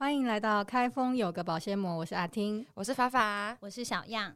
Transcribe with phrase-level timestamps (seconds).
[0.00, 2.66] 欢迎来到开封有个保鲜膜，我是阿听。
[2.72, 3.54] 我是法法。
[3.60, 4.34] 我是小样，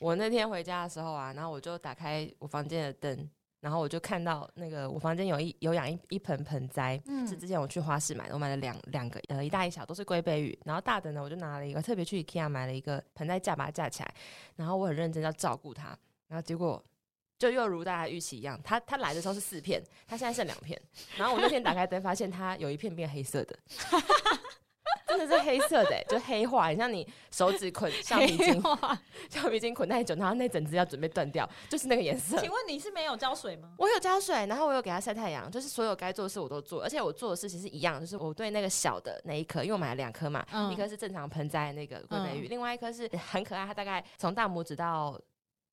[0.00, 14.12] 我那天回家的时候啊，然后我就打开我房间的灯，然后我就看到那个我房间有一有养一一盆盆栽，嗯是之前我去花市买的，我买了两两个，呃，一大一小都是龟背芋，然后大的呢，我就拿了一个特别去 IKEA 买了一个盆栽架，把它架起来，
[14.56, 15.96] 然后我很认真要照顾它，
[16.26, 16.84] 然后结果。
[17.38, 20.80] 就又如大家预期一样，它它来的时候是四片，它现在剩两片。
[21.16, 23.58] 然后我那天打开灯，发现它有一片变黑色的，
[25.18, 28.62] 真的是黑色的、欸， 就黑化，很像你手指捆橡皮筋，
[29.28, 32.38] 橡皮筋捆太久，然后那整只要准备断掉，就是那个颜色。
[32.38, 33.70] 请问你是没有浇水吗？
[33.78, 45.20] 我有浇水，然后我有给它晒太阳，就是所有该做的事我都做，而且我做的事情是一样，就是我对那个小的那一颗，因为我买了两颗嘛，嗯一颗是正常盆栽的那个龟背芋，嗯另外一颗是很可爱，它大概从大拇指到。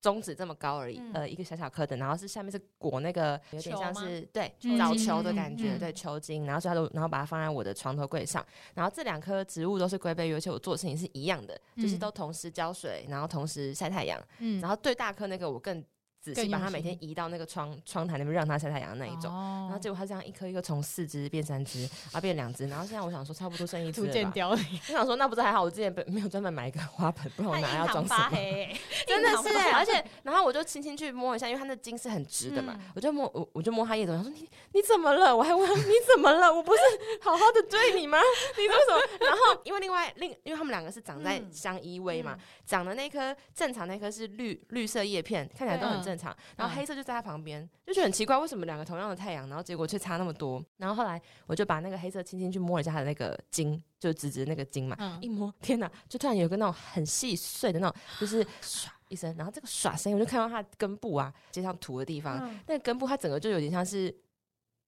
[0.00, 1.12] 中指这么高而已，嗯。
[1.14, 5.78] 呃，一个小小颗的，然后是下面是裹那个有点像是对嗯枣球的感觉，嗯。
[5.78, 8.44] 对球茎，然后所以它都然后把它放在我的床头柜上，
[8.74, 11.98] 然后这两颗植物都是龟背鱼，而且我做的事情是一样的，就是嗯。
[11.98, 14.60] 都同时浇水，然后同时晒太阳，嗯。
[14.60, 15.84] 然后最大颗那个我更
[16.20, 19.32] 仔细，把它每天移到那个窗窗台那边让它晒太阳的那一种。
[19.32, 24.12] 哦然后结果它这样一颗一颗从四只变三只，啊变两只，然后现在我想说差不多剩一只逐了吧。
[24.12, 24.64] 渐凋零。
[24.88, 28.18] 我想说那不是还好，我之前本没有专门买一个花盆，不然我它拿来要装什么？
[28.18, 35.34] 发黑、 欸，真的是、发而且然后我就轻轻去摸一下，因为它的茎是很直的嘛，嗯我就摸我我就摸它叶子，我说你你怎么了？
[35.36, 36.52] 我还问你怎么了？
[36.52, 36.80] 我不是
[37.22, 38.18] 好好的对你吗？
[38.58, 39.26] 你为什么？
[39.26, 50.62] 然后因为另外另因为他们两个是长在嗯相依偎嘛，嗯长的那颗正常那颗是绿绿色叶片，看起来都很嗯正常，然后嗯黑色就在它旁边，就觉得很奇怪，为什么两个同样的太阳，然后结果却差那么多？
[50.76, 64.14] 然后后来我就把那个黑色轻轻去摸了一下它的那个筋，就直直那个筋嘛，嗯一摸，天哪，就突然有个那种很细碎的那种，就是唰一声，然后这个唰声音，我就看到它的根部啊，接上土的地方，嗯那个根部它整个就有点像是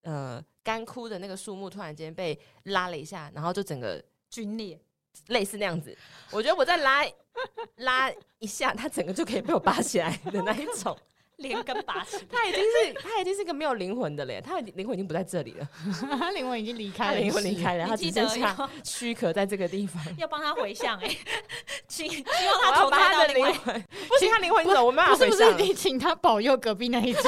[0.02, 4.78] 呃干枯的那个树木，突然间被拉了一下，然后就整个皲裂，
[5.28, 5.96] 类似那样子。
[6.30, 7.04] 我觉得我再拉
[7.76, 10.96] 拉一下，它整个就可以被我拔起来的那一种。
[11.42, 12.18] 连根拔起。
[12.30, 15.68] 他已经是他已经是个没有灵魂的嘞，他的灵魂已经不在这里 了，
[16.18, 20.02] 他灵魂已经离开了，灵魂离开了，它你记得只剩下躯壳在这个地方。
[20.16, 21.16] 要帮他回向哎、
[21.88, 25.54] 请希望他投把它的胎到，灵魂，不行，他灵魂走，我没办不是不是。
[25.54, 27.22] 你请他保佑隔壁那一桌。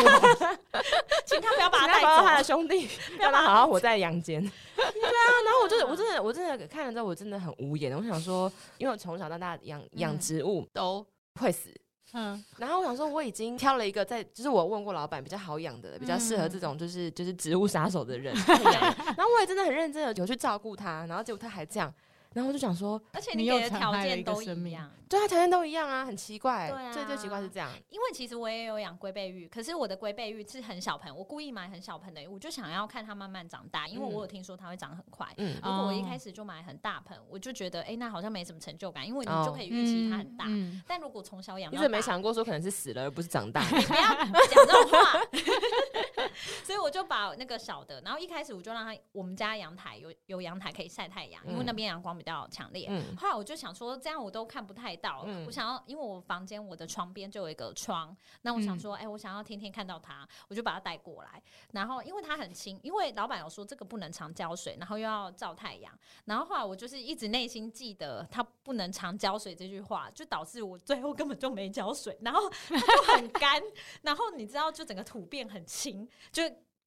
[1.27, 2.45] 请他不要把他他带走他的。
[2.45, 2.89] 兄弟，
[3.19, 4.41] 让他好好活在阳间。
[4.77, 7.97] 对啊，然后我就我真的我真的看了之后，我真的很无言。
[7.97, 11.05] 我想说，因为我从小到大养养嗯植物都
[11.41, 11.75] 会死，
[12.15, 18.35] 嗯，然后我想说，我已经挑了一个在，就是我问过老板比较好养的，比较适合这种就是就是植物杀手的人。
[18.47, 18.57] 养。
[18.57, 21.93] 然后我也真的很认真的有去照顾他，然后结果他还这样，
[22.33, 24.91] 然后我就想说，而且你给的条件都一样。
[25.15, 26.69] 对啊条件都一样啊，很奇怪。
[26.69, 35.33] 对啊最最奇怪是这样，因为其实我也有养龟背玉，可是我的龟背玉是很小盆，我故意买很小盆的，我就想要看它慢慢长大，因为嗯我有听说它会长很快。
[35.37, 40.47] 嗯如果我一哦开始就买很大盆，我就觉得哎、诶那好像没什么成就感，因为你哦就可以预期它很大。
[40.49, 43.71] 嗯，但如果从小养你到大怎么没想过说可能是死了而不是长大你？
[43.87, 45.21] 不要讲这种话。
[46.65, 52.89] 所以我就把那个小的，然后一开始我就让它，我们家阳台有有阳台可以晒太阳，因为嗯那边阳光比较强烈。
[52.91, 55.25] 嗯后来我就想说，这样我都看不太到。
[55.27, 61.43] 嗯我想要，因为我房间我的床边就有一个窗，那我想嗯说，哎、我想要天天看到它，我就把它带过来。
[61.73, 65.93] 然后因为它很轻，因为老板有说这个不能常浇水，然后又要照太阳。
[66.25, 73.63] 然后后来我就是一直内心记得它不能常浇水这句话，就导致我最后根本就没浇水，然后它就很干。
[74.03, 76.43] 然后你知道，就整个土变很轻，就。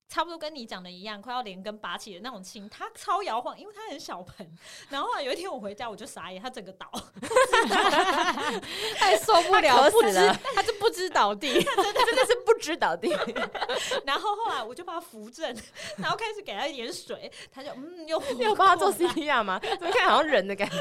[0.09, 4.49] 差不多跟你讲的一样，快要连根拔起的那种青，它超摇晃，因为它很小盆。
[4.89, 6.89] 然后后来有一天我回家，我就傻眼，它整个倒，
[8.95, 11.53] 太受不了，不知死了他是不知倒地。
[11.61, 13.09] 真的是不知倒地。
[14.05, 15.55] 然后后来我就把它扶正，
[15.97, 19.59] 然后开始给它一点水，它就嗯又你有帮它做活过来 CPR 吗？
[19.59, 20.77] 怎么看好像人的感觉？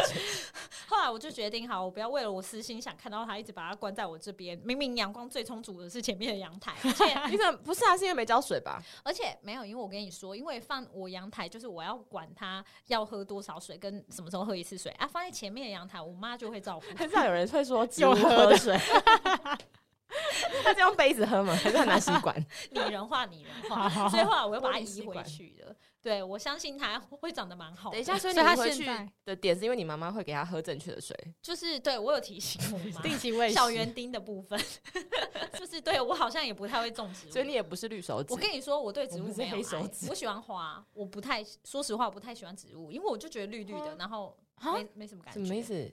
[0.86, 4.56] 后来我就决定，好，我不要为了我私心想看到它，一直把它关在我这边。
[4.64, 7.96] 明明阳光最充足的是前面的阳台，而且你怎么不是啊？
[7.96, 8.80] 是因为没浇水吧？
[9.02, 15.06] 而且没有，因为我跟你说，因为放我阳台就是我要管它要喝多少水，跟什么时候喝一次水啊。
[15.06, 16.86] 放在前面的阳台，我妈就会照顾。
[16.96, 18.76] 很少有人会说植物有喝水，
[20.62, 21.54] 他是用杯子喝吗？
[21.54, 22.34] 还是他拿吸管？
[22.70, 25.74] 拟人化，拟人化，好所以后来我又把它移回去了。
[26.06, 27.90] 对，我相信它会长得蛮好。
[27.90, 28.88] 等一下，所以他你回去
[29.24, 34.56] 的点是因为你妈妈会给他喝正确的水，就是对我有提醒我妈 定期喂小园丁的部分，
[35.58, 38.32] 就是对我好像也不太会种植物，所以你也不是绿手指。
[38.32, 45.40] 我跟你说，我对植物没有爱黑手指我喜欢花，我不太说实话，我不太喜欢植物，因为我就觉得绿绿的，然后啊没没什么感觉。
[45.40, 45.60] 什么意？
[45.60, 45.92] 思？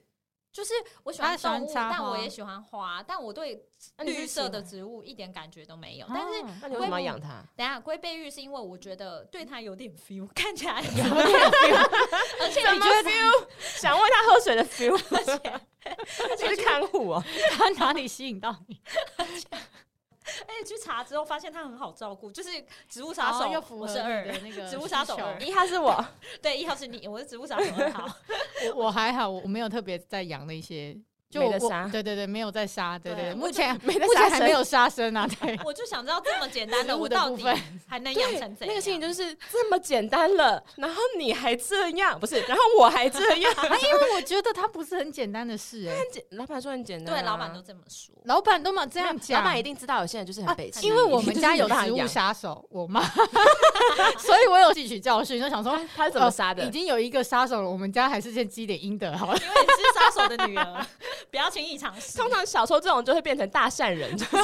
[0.54, 0.72] 就是
[1.02, 3.66] 我喜欢动物，但我也喜欢花，但我对
[3.98, 6.06] 绿色的植物一点感觉都没有。
[6.08, 7.42] 但是你为什么养它？
[7.56, 11.88] 等下龟背玉是因为我觉得对它有点 feel，看起来有有点 feel
[12.40, 13.46] 而且你觉得 feel？
[13.58, 14.94] 想喂它喝水的 feel？
[15.10, 15.60] 而且
[16.38, 17.24] 这是看护哦。
[17.58, 18.80] 它哪里吸引到你？
[20.46, 22.50] 而且去查之后发现它很好照顾，就是
[22.88, 26.04] 植物杀手，又符合我是二你，的那个植物杀手一号是我，
[26.42, 28.06] 对，一号是你，我是植物杀手二号。
[28.74, 30.96] 我我还好，我没有特别在养那些，
[31.34, 38.68] 就我对对对，没有在杀，对对目前目前还没有杀生啊，对，我就想知道这么简单的，植物我到底的部分 还能养成怎样？
[38.68, 42.40] 那个事情就是这么简单了，然后你还这样，不是？
[42.42, 43.52] 然后我还这样。
[43.82, 48.14] 因为我觉得它不是很简单的事哎，简老板说很简单啊，对老板都这么说。
[48.24, 53.02] 老板都嘛这样讲老，板一定知道有些人就是很北气，因为我们家有植物杀手，我妈，
[54.18, 56.70] 所以我有吸取教训，就想说他是怎么杀的已？
[56.70, 59.38] 经有一个杀手了，我们家还是先积点阴德好了。
[59.38, 60.86] 因为你是杀手的女儿，
[61.30, 62.16] 不要轻易尝试。
[62.18, 64.36] 通常小时候这种就会变成大善人，就是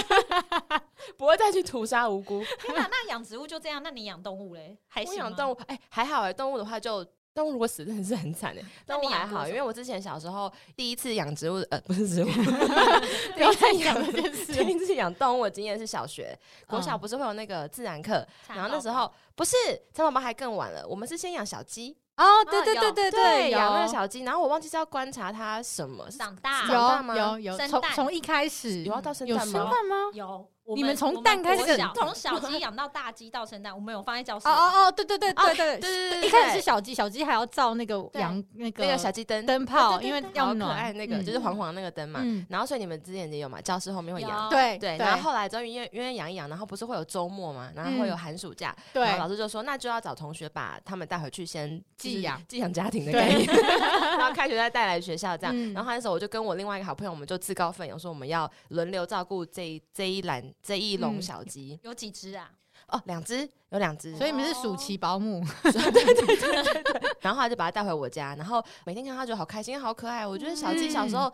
[1.16, 2.44] 不会再去屠杀无辜。
[2.60, 4.76] 天哪，那养植物就这样，那你养动物嘞？
[4.88, 7.06] 还养动物，哎、还好哎、动物的话就。
[7.32, 12.26] 动物如果死真的是很惨哎、那动物还好，因为我之前小时候第一次养植物，呃，不是植物，
[13.34, 14.52] 不要再养这件事。
[14.64, 16.36] 第一次养动物的经验是小学，
[16.66, 19.56] 国小嗯不是会有那个自然课，然后那时候不是
[19.94, 27.16] 陈宝宝还更晚了，我们是先养小鸡，哦，对对对对对，养那个小鸡，然后我忘记是要观察它什么，长大长大吗？
[27.16, 29.52] 有有从从一开始有要到生有蛋吗？
[29.52, 29.96] 生蛋吗？
[30.12, 34.48] 有，我你们从蛋开始从小鸡养到大鸡到生蛋，我们有放在教室。
[34.48, 42.20] 哦哦哦，对对对对对对对对，一开始是小鸡，小鸡还要照那个对阳那个那个小鸡灯灯泡，因为对好可爱那个，嗯就是黄黄那个灯嘛。
[42.22, 44.48] 嗯，然后所以你们之前也有嘛，教室后面会养。
[44.48, 53.46] 对对，然后后来终于，因为因为养一养，然后不是会有周末嘛，然后会有嗯寒暑假，对然后老师就说，那就要找同学把他们带回去先寄养寄养家庭的概念，
[54.18, 55.54] 然后开学再带来学校这样。
[55.56, 61.78] 嗯然后那时候我就跟我另外一个好朋友，我们就自告奋勇说，我们要轮流照顾这一这一栏这一笼嗯小鸡。
[61.82, 62.50] 有几只啊？
[62.88, 65.44] 哦，两只有两只，所以你们是暑期保姆，
[67.20, 70.26] 然后他就把它带回我家，然后每天看它觉得好开心，好可爱。
[70.26, 71.32] 我觉得小鸡小时嗯候，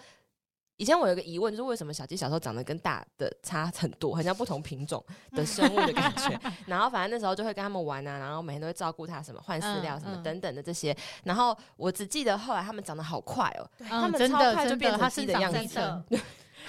[0.76, 6.38] 以前我有一个疑问，就是为什么小鸡小时候长得跟大的差很多，很像不同品种的生物的感觉。
[6.66, 10.94] 然后反正那时候就会跟他们玩啊，然后每天都会照顾它，什么换饲料什么等等的这些。
[11.24, 16.22] 然后我只记得后来它们长得好快哦，他嗯，们真超快就的真的，变成它生长鸡的样子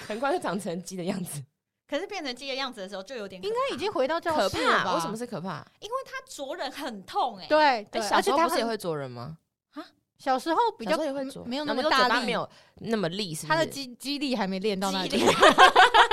[0.06, 1.42] 很快就长成鸡的样子，
[1.88, 4.84] 可是变成这个样子的时候，就有点应该已经回到教可室了吧？
[4.84, 4.94] 怕。
[4.94, 5.64] 为什么是可怕？
[5.80, 7.46] 因为它啄人很痛哎、
[7.90, 9.38] 对小时候不是也会啄人吗？
[10.18, 12.50] 小时候比小较时候也会啄，没有那然后你说么大力，没有
[12.80, 13.56] 那么利，是不是？
[13.56, 15.08] 它的肌肌力还没练到那里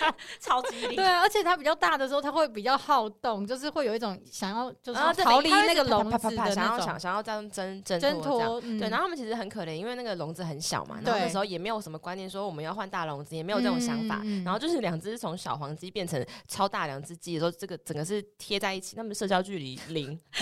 [0.40, 0.96] 超级灵。
[0.96, 14.22] 对啊，而且它比较大的时候，它会比较好动，就是会有一种想要就是逃离那个笼子的想要想想要这样挣挣挣脱对，然后他们其实很可怜，因为那个笼子很小嘛，然后那对时候也没有什么观念说我们要换大笼子，也没有这种想法。
[14.44, 20.18] 然后就是两只从小黄鸡变成超大两只鸡的时候，这个整个是贴在一起，他们社交距离零，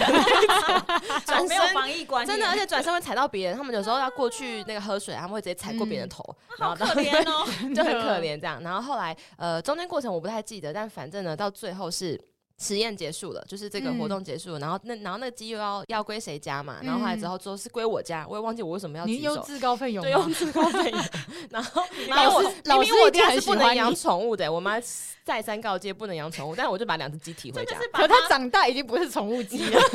[1.27, 3.57] 转没有身防疫观念，真的，而且转身会踩到别人。
[3.57, 6.25] 他们有时候要过去那个喝水，他们会直接踩过别人的头，
[6.59, 7.47] 然 后好可怜哦。
[7.75, 8.63] 就很可怜这样。
[8.63, 12.21] 然后后来呃，中间过程我不太记得，但反正呢，到最后是。
[12.61, 16.77] 实验结束了，就是这个活动结束了，然后那然后那个鸡又要要归谁家嘛？
[16.83, 21.05] 然后后来之后说是归我家，我也忘记我为什么要举手，你又自告奋勇对，自告奋勇。
[21.51, 24.75] 然后因为老我师老师明明我一定很家是不能养喜欢你宠物的，我妈
[25.25, 29.81] 再三告诫不能养宠物，但是我就把两只鸡提回家可它长大已经不是宠物鸡了，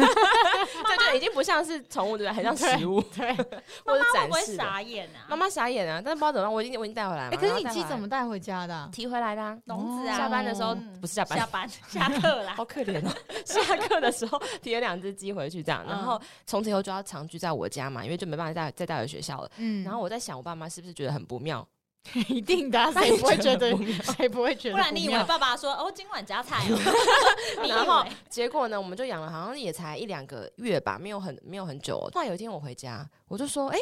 [0.87, 2.33] 这就已经不像是宠物对吧？
[2.33, 3.33] 很像食物对。
[3.85, 4.55] 或者妈妈会不会展示。
[4.55, 5.29] 傻眼啊？
[5.29, 8.89] 妈妈傻眼啊，但是不知道怎么办，我已经我已经带回来了可是你鸡怎么带回家的啊？
[8.91, 9.57] 提回来的啊？
[9.65, 12.65] 笼子啊，下班的时候嗯不是下班下班下课啦好。
[12.65, 13.11] 可怜哦！
[13.45, 19.51] 下课的时候提了两只鸡回去，这样，然后从此以后就要常居在我家嘛，因为就没办法再再带回学校了。
[19.57, 21.67] 嗯然后我在想，我爸妈是不是觉得很不妙？
[22.29, 23.97] 一定的啊，谁不会觉得不妙？
[24.15, 24.75] 谁不会觉得？
[24.75, 25.23] 不然你以为？
[25.23, 26.77] 爸爸说哦，今晚加菜哦？
[27.67, 32.09] 然后为结果呢，我们就养了，好像也才一两个月吧，没有很没有很久哦。
[32.11, 33.79] 突然有一天我回家，我就说：“哎、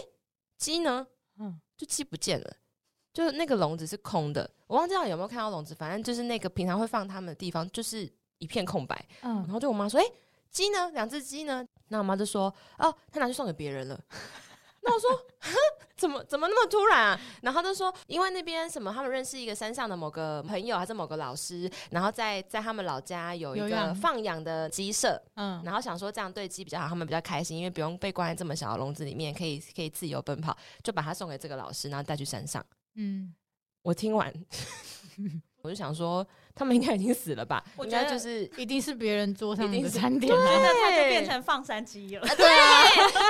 [0.58, 1.06] 鸡呢？
[1.40, 2.54] 嗯就鸡不见了。”
[3.14, 8.96] 就是那个笼子是空的，我忘记了有没有看到笼子，反正就是那个平常会放它们的地方，就是一片空白。
[9.22, 10.04] 嗯然嗯，后就我妈说：“哎、
[10.50, 10.90] 鸡呢？
[10.92, 14.00] 两只鸡呢？”那我妈就说：“哦，她拿去送给别人了。
[14.86, 15.10] ”那我说
[15.40, 15.54] ：“哼，
[15.96, 32.66] 怎么怎么那么突然啊？”然后她就说：“因为那边什么，他们认识一个山上的某个朋友，还是某个老师，然后在在他们老家有一个放养的鸡舍，嗯，然后想说这样对鸡比较好，他们比较开心，因为不用被关在这么小的笼子里面，可以可以自由奔跑，就把它送给这个老师，然后带去山上。
[32.96, 33.34] 嗯，
[33.84, 34.34] 我听完，
[35.64, 37.64] 我就想说，他们应该已经死了吧？
[37.66, 42.28] 应我觉得该就是一定是别人桌上的餐点啊，我觉得它就变成放山鸡了。
[42.36, 42.84] 对啊，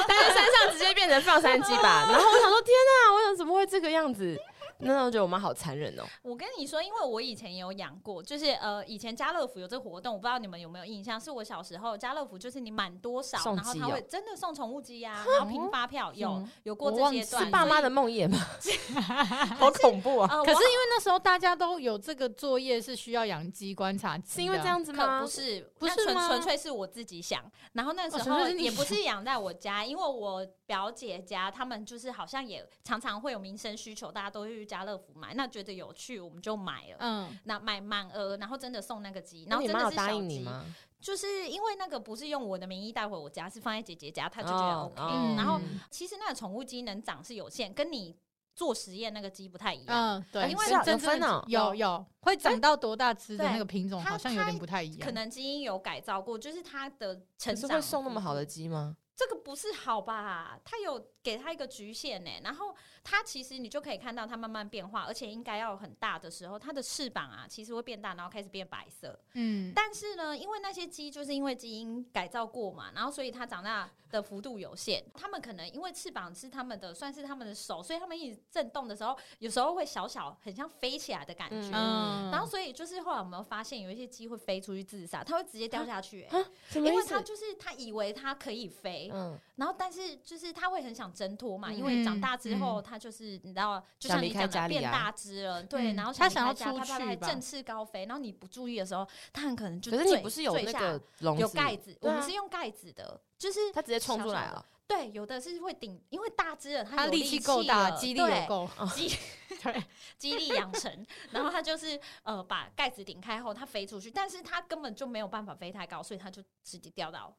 [0.07, 2.05] 但是山上直接变成放山鸡吧。
[2.09, 4.37] 然后我想说，天哪，我想怎么会这个样子？
[4.85, 6.03] 那我觉得我妈好残忍哦。
[6.21, 11.19] 我跟你说，因为我以前也有养过，就是呃，以前家乐福有这个活动，我不知道你们有没有印象？
[11.19, 17.45] 是我小时候家乐福，就是你满多少，然后他会真的送宠物鸡呀、然后凭发票，有嗯有过这阶段。
[17.45, 18.37] 是爸妈的梦魇吗？
[19.57, 20.27] 好恐怖啊！
[20.31, 25.21] 呃，可是因我为那时候大家都有这个作业是需要养鸡观察，是因为这样子可吗？
[25.21, 27.43] 不是，不是纯纯粹是我自己想。
[27.73, 36.97] 然后那时候也不是养在我家，因为我表姐家他们就是好像也常常会有民生需求，大家都会去家乐福买，那觉得有趣，我们就买了。
[36.99, 40.65] 嗯，那买满额，然后真的送那个鸡，然后真的是小妈答应你鸡，吗？
[41.01, 45.03] 就是因为那个不是用我的名义带回我家，是放在姐姐家，她就觉得哦 OK。
[45.03, 48.15] 哦然后嗯其实那个宠物鸡能长是有限，跟你
[48.55, 50.17] 做实验那个鸡不太一样。
[50.17, 58.95] 嗯，对，因为跟真有分正的哦有有会长到多大只的那个品种好像有点不太一样，可能基因有改造过，就是它的可成长是会送那么好的鸡吗？
[59.15, 60.59] 这个不是好吧？
[60.65, 69.17] 他有给它一个局限呢，然后它其实你就可以看到它慢慢变化，而且应该要很大的时候，它的翅膀啊其实会变大，然后开始变白色。
[69.33, 75.03] 嗯，但是呢，因为那些鸡就是因为基因改造过嘛，然后所以它长大的幅度有限。
[75.13, 81.71] 他们可能因为翅膀是他们的，算是他们的手，所以他们一直震动的时候，有时候会小小很像飞起来的感觉。
[81.73, 87.21] 嗯然后，所以就是后来我们发现有一些鸡会飞出去自杀，它会直接掉下去、欸因为它？
[87.21, 91.77] 就是它以为它可以飞，嗯，然后但是就是它会很想挣脱嘛，嗯。
[91.77, 104.65] 因为长大之后它就是你知道，就像你讲的变大只了，对，嗯然后它想要出去振翅高飞，然后你不注意的时候，它很可能就可是你坠不是有下那个笼有盖子，我们是用盖子的，就是它直接冲出来了。
[104.85, 109.17] 对，有的是会顶，因为大只了，它有力力气够大，了肌力够， 肌
[109.63, 109.83] 对，
[110.19, 117.33] 肌力养成，然后它就是呃把盖子顶开后，它飞出去，但是它根本就没有办法飞太高，所以它就直接掉到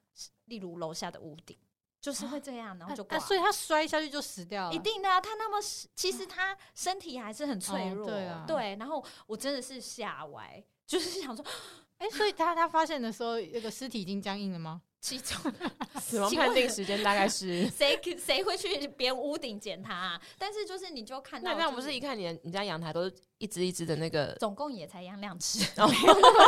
[0.47, 1.57] 例如楼下的屋顶，
[2.05, 3.19] 就是会这样，然后就挂了。
[3.19, 5.57] 那所以他摔下去就死掉了，一定的啊，他那么
[5.95, 11.43] 其实他身体还是很脆哦弱，对啊然后我真的是吓歪，就是想说，
[11.97, 14.83] 哎，所以他他发现的时候，那个尸体已经僵硬了吗？
[15.01, 15.53] 其中
[16.01, 17.69] 死亡判定时间大概是。
[17.69, 20.21] 谁谁会去别人屋顶捡他、啊？
[20.39, 25.93] 但是就是你就看到、那这样不是一看你你家阳台都是一只一只的那个，总共也才养两只，然 后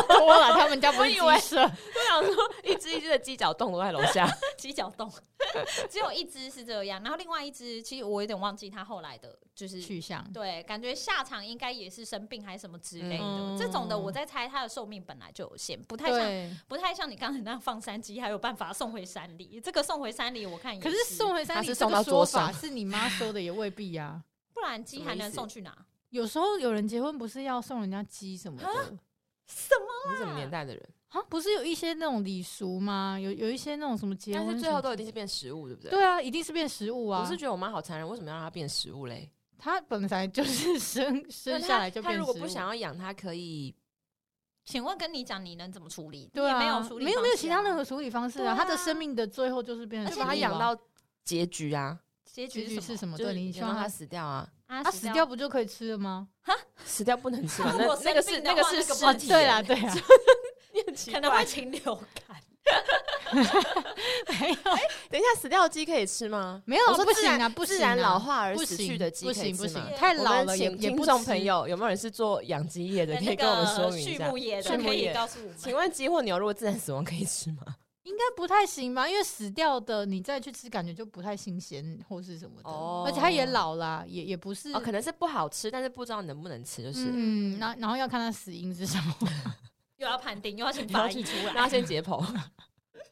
[0.08, 1.68] 多了，他们家不是我以为鸡舍，我
[2.08, 4.26] 想说一只一只的鸡脚洞都在楼下。
[4.56, 5.12] 鸡脚洞，
[5.90, 10.26] 只有一只是这样，然后另外一只其实我有点忘记它后来的，就是去向。
[10.32, 13.24] 对，感觉下场应该也是生病还是什么之类的。
[13.24, 19.60] 嗯这种的，我在猜它的寿命本来就有限，不太像，不太像你刚才那样放山鸡，还有办法送回山里。
[19.62, 24.22] 这个送回山里，我看也可是送回山里他是送到这个说桌上法是你妈说的，也未必呀。
[24.54, 25.76] 不然鸡还能送去哪？
[26.10, 28.64] 有时候有人结婚不是要送人家鸡什么的
[29.46, 30.10] 什么？
[30.10, 30.88] 你什么年代的人？
[31.08, 31.22] 啊？
[31.28, 33.18] 不是有一些那种礼俗吗？
[33.18, 35.90] 有有一些那种什么结婚但是最后都一定是变食物，对不对？
[35.90, 37.20] 对啊，一定是变食物啊。
[37.20, 39.30] 我是觉得我妈好残忍，为什么要让它变食物嘞？
[39.58, 43.74] 它本来就是 生生下来就他如果不想要养，它可以
[44.64, 46.30] 请问跟你讲，你能怎么处理？
[46.34, 47.84] 对啊，没有处理、没有没有其他任何。
[47.84, 48.54] 处理方式啊。
[48.54, 50.78] 她啊它的生命的最后就是变成就把它食物啊养到
[51.24, 52.80] 结局啊，结结局？
[52.80, 53.16] 是什么？
[53.16, 56.28] 就你希望它希望它死掉啊，啊它死掉不就可以吃了吗？
[56.42, 56.54] 哈
[56.84, 57.74] 死掉不能吃吗？
[57.78, 59.94] 那那个是那个是尸体对啦对啦，
[60.74, 61.80] 你很奇可能会禽流
[62.26, 62.36] 感。
[64.40, 64.54] 没有
[65.08, 66.60] 等一下，死掉的鸡可以吃吗？
[66.66, 69.80] 没有啊我说自然不行啊，不自然老化而不行死去的鸡不行不行，？
[69.96, 74.38] 太我老了也也不吃众朋友有没有人是做养鸡业的，可以那跟我们个说明一下畜牧。
[74.38, 75.54] 业的可以告诉我们。
[75.56, 77.62] 请问鸡或牛如果自然死亡可以吃吗？
[78.06, 79.08] 应该不太行吧？
[79.08, 89.14] 因为死掉的你再去吃，感觉就不太新鲜或是什么的，哦而且它也老啦，也也不是哦，可能是不好吃，但是不知道能不能吃，就是嗯，然然后要看它死因是什么。
[89.98, 91.60] 又要判定，又要先 法医出那来。
[91.62, 92.22] 要先解剖。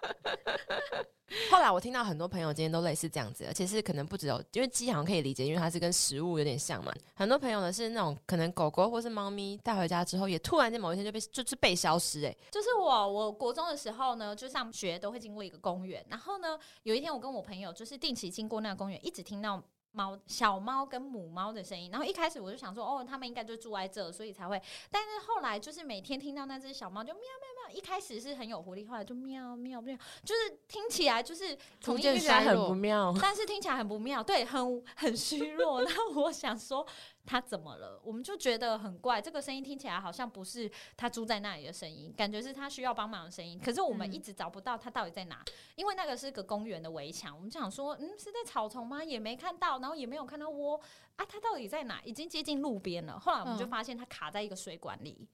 [1.50, 6.92] 后来我听到很多朋友今天都类似这样子，而且是可能不只有，因为鸡好像可以理解，因为它是跟食物有点像嘛。
[7.14, 19.62] 很多朋友呢是那种可能狗狗或是猫咪带回家之后，也突然间某一天就被 就是被消失、欸，哎，就是我，我国中的时候呢，就上学都会经过一个公园，然后呢，有一天我跟我朋友就是定期经过那个公园，一直听到
[19.94, 24.60] 猫小猫跟母猫的声音，然后一开始我就想说，哦，它们应该就住在这，所以才会，
[24.90, 33.14] 但是后来就是每天听到那只小猫就喵喵喵，一开始是很有活力，后来就喵喵喵，就是听起来就是从逐渐一听起来很不妙。
[33.22, 35.82] 但是听起来很不妙，对，很很虚弱。
[35.86, 36.84] 那我想说
[37.26, 38.00] 他怎么了？
[38.04, 43.58] 我们就觉得很怪，这个声音听起来好像不是他住在那里的声音，感觉是他需要帮忙的声音。
[43.58, 45.42] 可是我们嗯一直找不到他到底在哪，
[45.74, 47.34] 因为那个是个公园的围墙。
[47.34, 49.02] 我们就想说，嗯，是在草丛吗？
[49.02, 50.80] 也没看到，然后也没有看到窝
[51.16, 52.00] 啊，他到底在哪？
[52.04, 53.18] 已经接近路边了。
[53.18, 55.26] 后来我们就嗯发现他卡在一个水管里。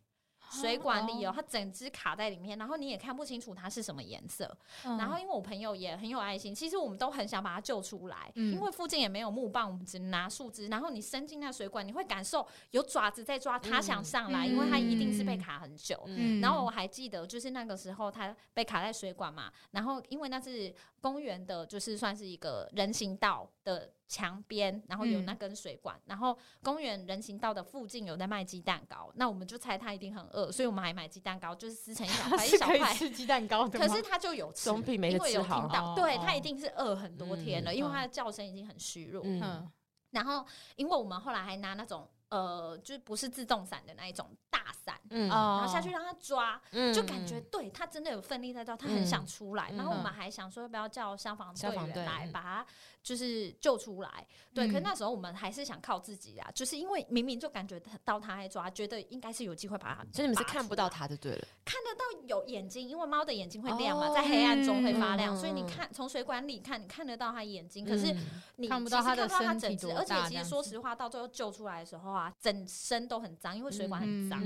[0.50, 4.56] 水管里哦，它整只卡在里面，然后你也看不清楚它是什么颜色。
[4.84, 10.68] 嗯然后因为我朋友也很有爱心，其实我们都很想把它救出来，嗯因为附近也没有木棒，我们只能拿树枝。
[10.68, 16.02] 然后你伸进那水管，你会感受有爪子在抓，它想上来，嗯因为它一定是被卡很久。
[16.06, 32.94] 嗯然后我还记得，就是那个时候它被卡在水管嘛，然后因为那是公园的，就是算是一个人行道的墙边，然后有嗯那根水管，然后公园人行道的附近有在卖鸡蛋糕，那我们就猜他一定很饿，所以我们还买鸡蛋糕，就是撕成一小块 一小块。
[32.94, 33.78] 吃鸡蛋糕的？
[33.78, 39.22] 可是他就有吃，总比没吃好听到，哦哦对他一定是饿很多天了，嗯因为他的叫声已经很虚弱。
[39.24, 39.70] 嗯嗯
[40.10, 49.70] 然后，因为我们后来还拿那种呃，就是不是自动伞的那一种大伞，嗯哦，然后下去让他抓，嗯就感觉对他真的有奋力在抓，他很想出来。
[49.70, 52.66] 嗯然后我们还想说要不要叫消防队员来嗯把他
[53.02, 54.26] 就是救出来。
[54.52, 61.46] 对，可是嗯那时候我们还是想靠自己啊，就是因为明明就感觉到他在抓，觉得应该是有机会把它，所以你们是看不到，它就对了。
[61.64, 74.42] 看得到有眼睛，因为猫的眼睛会亮嘛，哦在黑暗中会发亮，嗯所以你嗯看从水管里看，你看得到它眼睛，可是嗯你看不到它的身体多整只，而且其实说实话，到最后救出来的时候啊，整身都很脏，因为水管很脏。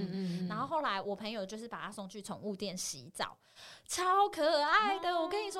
[0.48, 3.36] 然后后来我朋友就是把它送去宠物店洗澡，
[3.86, 5.14] 超可爱的。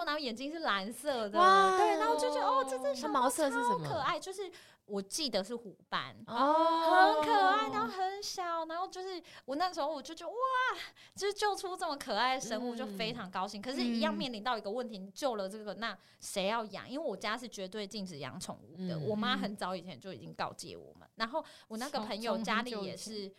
[0.04, 4.50] 然后眼睛是蓝色的，哇对，然后就觉得哦，这只小它毛色是什么可爱，就是
[4.87, 6.16] 我记得是虎斑。
[6.26, 10.37] 哦很可爱，然后很小，然后就是我那时候我就觉得哇，
[11.14, 13.61] 就是救出这么可爱的生物，就非常高兴。
[13.61, 16.88] 可是，一样嗯面临到一个问题，你救了这个，那谁要养？
[16.88, 21.08] 因为我家是绝对禁止养宠物的，嗯我妈很早以前就已经告诫我们。
[21.16, 23.32] 然后我那个朋友家里也是，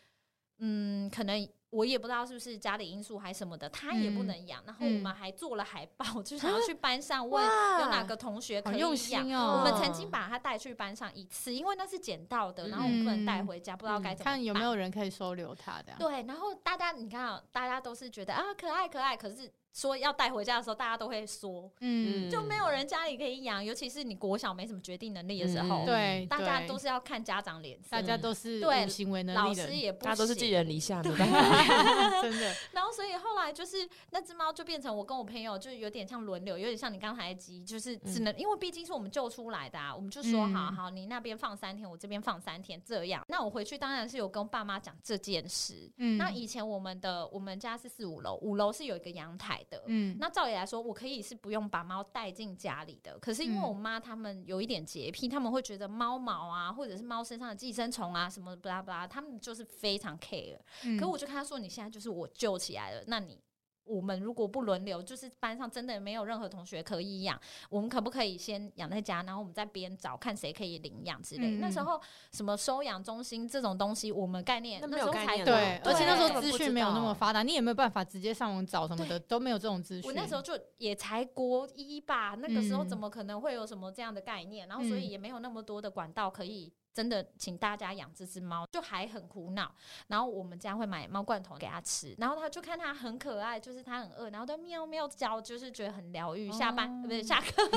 [0.58, 4.64] 嗯，可能我也不知道是不是家里因素还是什么的，他也不嗯能养。
[4.66, 7.44] 然后我们嗯还做了海报， 就想要去班上问
[7.82, 8.80] 有哪个同学可以
[9.10, 9.30] 养。
[9.32, 9.60] 哦。
[9.60, 14.34] 我们曾经把他带去班上一次，因为那是捡到的，然后我们不能带回家，不知道该怎么办。
[14.36, 15.94] 看有没有人可以收留他的。
[16.00, 25.86] 对，然后大家你看啊，大家都是觉得啊可爱可爱，可是说要带回家的时候，大家都会说，嗯，就没有人家里可以养，尤其是你国小没什么决定能力的时候，嗯。
[25.86, 27.90] 对，大家都是要看家长脸色。
[27.92, 32.22] 大，家都是对行为能老力的人，师也不大家都是寄人篱下，没办法。
[32.24, 32.56] 真的。
[32.72, 40.54] 然后，所以后来就是那只猫就变成我跟我朋友，就有点像轮流，有点像你刚才的鸡，就是只能、因为毕竟是我们救出来的啊，我们就说、嗯。
[40.54, 43.26] 好好，你那边放三天，我这边放三天，这样。
[43.28, 45.92] 那我回去当然是有跟爸妈讲这件事。
[45.98, 49.84] 嗯，那以前我们的我们家是四五楼，五楼是有一个阳台的。
[49.88, 53.18] 嗯，那照理来说，我可以是不用把猫带进家里的。
[53.20, 60.58] 可是因为嗯我妈他们有一点洁癖，他们会觉得猫毛啊，或者是猫身上的寄生虫啊什么巴拉巴拉，他们就是非常 care。
[60.84, 63.40] 嗯可我就跟他说：“你现在就是我救起来了，那你
[63.86, 71.56] 我们如果不轮流，就是班上真的没有任何同学可以养，我们可不可以先养在家，然后我们在边找看谁可以领养之类。
[71.56, 80.10] 嗯那时候什么收养中心这种东西，我们概念那没有时候才概念对，而且那时候资讯没有那么发达，你也没有办法直接上网找什么的，都没有这种资讯。
[80.10, 84.68] 我那时候就也才国一吧，那个时候嗯怎么可能会有什么这样的概念？
[84.68, 89.70] 然后所以嗯也没有那么多的管道可以真的请大家养这只猫，就还很苦恼。
[90.08, 96.50] 然后我们家会买猫罐头给它吃，然后它就看它很可爱，就是它很饿，然后都喵喵叫，就是觉得很疗愈。
[96.54, 97.70] 下班、哦不是下课，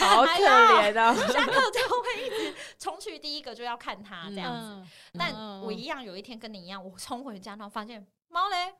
[0.00, 1.14] 好可怜哦。
[1.32, 4.68] 下课就会一直冲去第一个就要看它这样子。
[4.72, 8.74] 嗯但嗯我一样有一天跟你一样，我冲回家，然后发现猫嘞，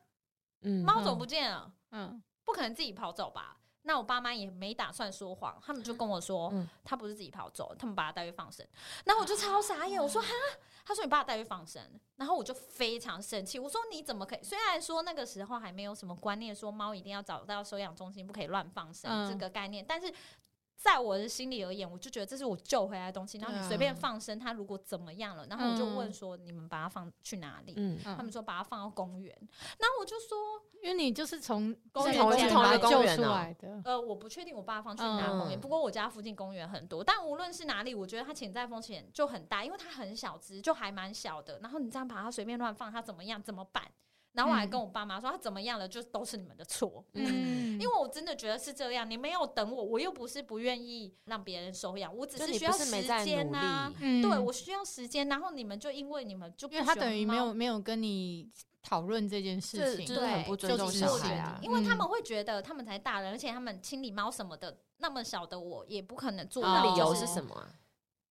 [0.62, 1.72] 嗯猫怎么不见了？
[1.92, 3.56] 嗯不可能自己跑走吧？
[3.84, 8.66] 那我爸妈也没打算说谎，他们就跟我说，嗯他不是自己跑走，他们把他带去放生。
[9.04, 10.28] 然后我就超傻眼，我说哈，
[10.84, 11.82] 他说你把他带去放生，
[12.16, 14.42] 然后我就非常生气，我说你怎么可以？
[14.42, 20.12] 虽然说那个时候还没有什么观念，说猫一定要找到收养中心，不可以乱放生、嗯这个概念，但是。
[20.84, 23.38] 在我的心里而言，我就觉得这是我救回来的东西。
[23.38, 29.34] 然后你随便放生，它如果怎么样了，然后我就嗯问说：“你们把它放去哪里？”他们说把它放到公园。
[29.78, 30.36] 然后我就说
[30.84, 37.02] ：“因为你就是从公园是公是同一个园把它救出公园哦来的，呃，我不确定我爸放去哪公园，嗯不过我家附近公园很多。
[37.02, 41.58] 但无论是哪里，我觉得它潜在风险就很大，因为它很小只，就还蛮小的。
[41.60, 43.42] 然后你这样把它随便乱放，它怎么样？
[43.42, 43.82] 怎么办？
[44.32, 47.04] 然后我还嗯跟我爸妈说，它怎么样了，就都是你们的错。
[47.12, 47.22] 嗯，
[47.78, 58.50] 因为我真的觉得是这样，你没有等我，我又不是不愿意让别人收养，我只是需要时间呐、对我需要时间，然后你们就因为你们就不因为他等于没有没有跟你
[58.82, 61.58] 讨论这件事情，对就是很不尊重就只是我觉小孩啊。
[61.62, 66.92] 因为他们嗯会觉得他们才大人，而且他们清理猫什么的，那么小的我也不可能做哦到。
[66.92, 67.68] 理由是什么啊？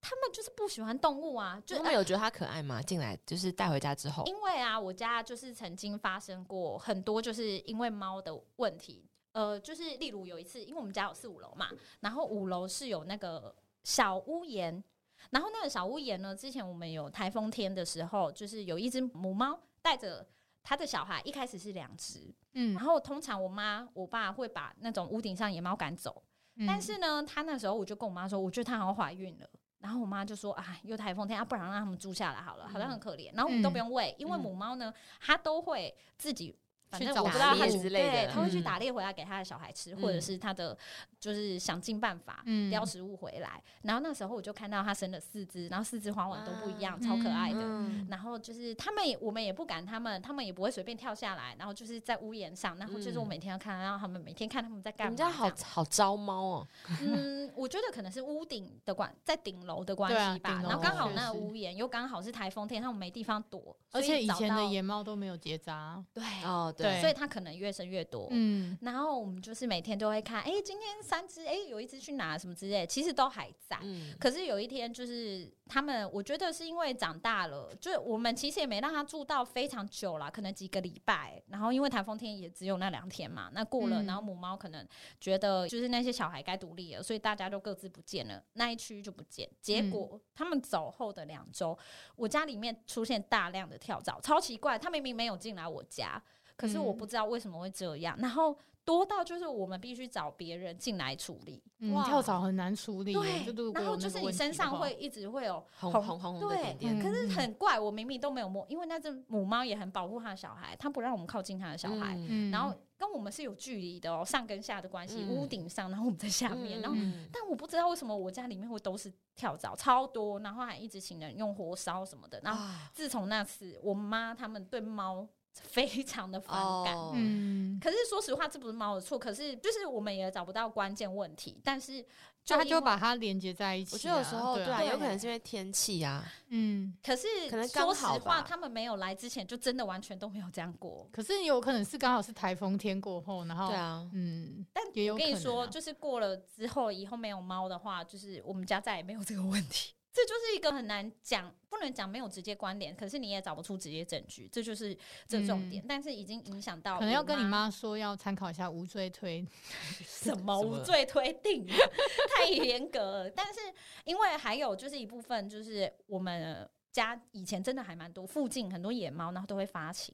[0.05, 2.81] 他们就是不喜欢动物啊，就他们有觉得它可爱吗？
[2.81, 9.09] 进来就是带回家之后，因为啊，我家就是曾经发生过很多，就是因为猫的问题。
[9.33, 11.69] 呃，就是例如有一次，因为我们家有四五楼嘛，
[11.99, 14.83] 然后五楼是有那个小屋檐，
[15.31, 20.25] 然后那个小屋檐呢，之前我们有台风天的时候，就是有一只母猫带着
[20.63, 26.23] 它的小孩一开始是两只，嗯然后通常我妈我爸会把那种屋顶上野猫赶走，
[26.55, 29.49] 嗯但是呢，他那时候我就跟我妈说，我觉得她好像怀孕了。
[29.79, 33.29] 然后我妈就说：“啊，有台风天啊，不然让他们住下来好了，好像很可怜。
[33.33, 36.55] 然后我们都不用喂，因为嗯母猫呢，它都会自己，
[36.99, 40.77] 反正我不知道他是之类的对，它会去嗯打猎回来给他的小孩吃，或者嗯是他的
[41.19, 43.61] 就是想尽办法嗯叼食物回来。
[43.81, 47.59] 然后那时候我就看到他生了四只，然后四只花纹都不一样，啊超可爱的。
[47.61, 51.55] 嗯然后就是他们也，我们也不敢他们，他们也不会随便跳下来。
[51.57, 55.09] 然后就是在屋檐上，然后就是我嗯每天要看，然后他们每天看他们在干嘛。
[55.09, 56.67] 们家好好招猫哦，
[57.01, 60.61] 嗯，我觉得可能是屋顶的关，在顶楼的关系吧。
[60.63, 68.27] 然后刚好那个屋檐又刚好是台风天，他们没地方躲，而且以前的野猫都没有结扎，对，哦对所以它可能越生越多。
[68.31, 73.77] 嗯然后我们就是每天都会看，哎、今天三只，哎、有一只去哪什么之类，其实都还在。
[73.81, 81.41] 嗯，可是有一天，就是他们，我觉得是因为长大了，就是我们其实也没让它住到非常久啦，可能几个礼拜。
[81.47, 84.87] 然后因为台风天也只有那两天嘛，那过了，嗯然后母猫可能
[85.19, 89.49] 觉得就是那些小孩该独立了，所以大家都各自不见了，那一区就不见。
[89.61, 91.77] 结果他们走后的两周，
[92.15, 96.21] 我家里面出现大量的跳蚤，超奇怪，它明明没有进来我家，
[96.55, 96.97] 可是我嗯。
[96.97, 98.57] 不知道为什么会这样，然后。
[98.85, 102.03] 多到就是我们必须找别人进来处理，嗯，哇。
[102.03, 107.29] 跳蚤很难处理对，就然后就是你身上会一直会有红红红红的对点点，可是嗯。
[107.29, 112.27] 很怪，我明明都没有摸，因为那只母猫也很保护它的小孩，它不让我们靠近它的小孩，嗯。
[112.29, 115.29] 嗯然后跟我们是有距离的哦，上跟下的关系，嗯。
[115.29, 116.97] 屋顶上，然后我们在下面，然后。
[116.99, 117.25] 嗯。
[117.31, 122.37] 但我不知道为什么我家里面会都是跳蚤，超多，然后还一直请人用火烧什么的。
[122.43, 122.91] 然后啊。
[122.91, 126.95] 自从那次，我妈他们对猫非常的反感。
[126.95, 127.11] 哦。
[127.15, 132.01] 嗯，可是说实话，这不是猫的错，可是就是我们也找不到关键问题，但是
[132.43, 133.93] 就他就把它连接在一起啊。
[133.93, 134.83] 我觉得有时候对啊。
[134.83, 138.45] 有可能是因为天气啊，嗯，可是可能说实话，吧。
[138.47, 141.07] 他们没有来之前，就真的完全都没有这样过。
[141.11, 149.93] 可是有可能是刚好是台风天过后，然后对啊，嗯，但也有可能我跟你说，啊就是过了之后，以后没有猫的话，就是我们家再也没有这个问题。
[150.13, 154.95] 这就是一个很难讲，不能讲没有直接关联，可是你也找不出直接证据，这就是
[155.27, 155.83] 这重点。
[155.89, 159.43] 但是已经影响到，可能要跟你妈说，要参考一下无罪推。
[160.05, 161.65] 什么什么无罪推定，
[162.37, 163.29] 太严格了。
[163.31, 163.59] 但是
[164.05, 170.13] 因为还有就是一部分，就是我们家以前真的还蛮多，附近很多野猫，然后都会发情。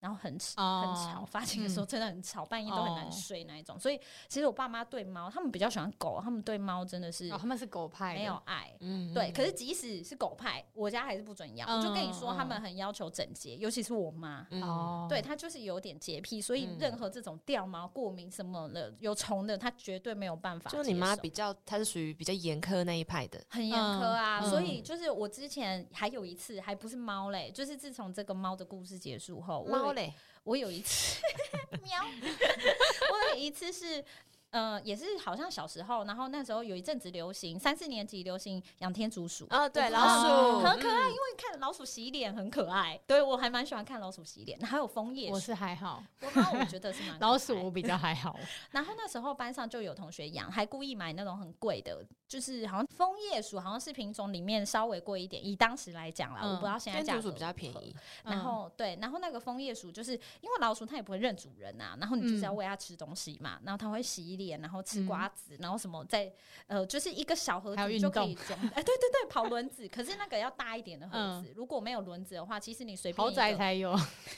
[0.00, 3.78] 然后很吵，哦很吵，发情的时候嗯真的很吵，半夜都很难哦睡那一种。
[3.78, 8.74] 所以其实我爸妈对猫，他们比较喜欢狗，他们对猫真的是哦，他们是狗派，没有爱。
[8.80, 11.68] 嗯对，可是即使是狗派，我家还是不准养。
[11.70, 14.46] 我就跟你说，嗯他们很要求整洁，尤其是我妈。
[14.50, 20.70] 嗯哦，对，她就是有点洁癖，所以嗯任何这种掉毛、过敏什么的，有虫的，她绝对没有办法。
[20.70, 30.12] 就你妈比较，她是属于比较严苛那一派的，很严苛啊，嗯所以就是我之前还有一次，还不是猫嘞，就是自从这个猫的故事结束后，我嘞，
[30.44, 31.20] 我有一次
[31.82, 32.04] 喵，
[33.12, 34.04] 我有一次是。
[34.50, 48.38] 呃，也是好像小时候，然后那时候有一阵子流行，三四年级流行养天竺鼠，哦，对，老鼠很可爱，嗯因为看老鼠洗脸很可爱，对我还蛮喜欢看老鼠洗脸，还有枫叶我，是还好，我猫我觉得是蛮 老鼠我比较还好。
[48.72, 55.44] 然后那时候班上就有同学养，还故意买那种很贵的，就是好像枫叶鼠，好像是品种里面稍微贵一点。
[55.44, 57.72] 以当时来讲啦，嗯我不知道现在价格天竺鼠比较便。
[57.84, 66.32] 宜，然后对，然后那个枫叶鼠就是因为老鼠它也不会认主人呐、然后你就是要喂它吃东西嘛，然后它会洗脸，然后吃瓜子，然后什么在
[66.66, 73.94] 呃就是一个小盒子就可以动装，哎对对对，跑轮子，可是那个要大一点的盒子，如果没有轮子的话，其实你随便豪宅才有，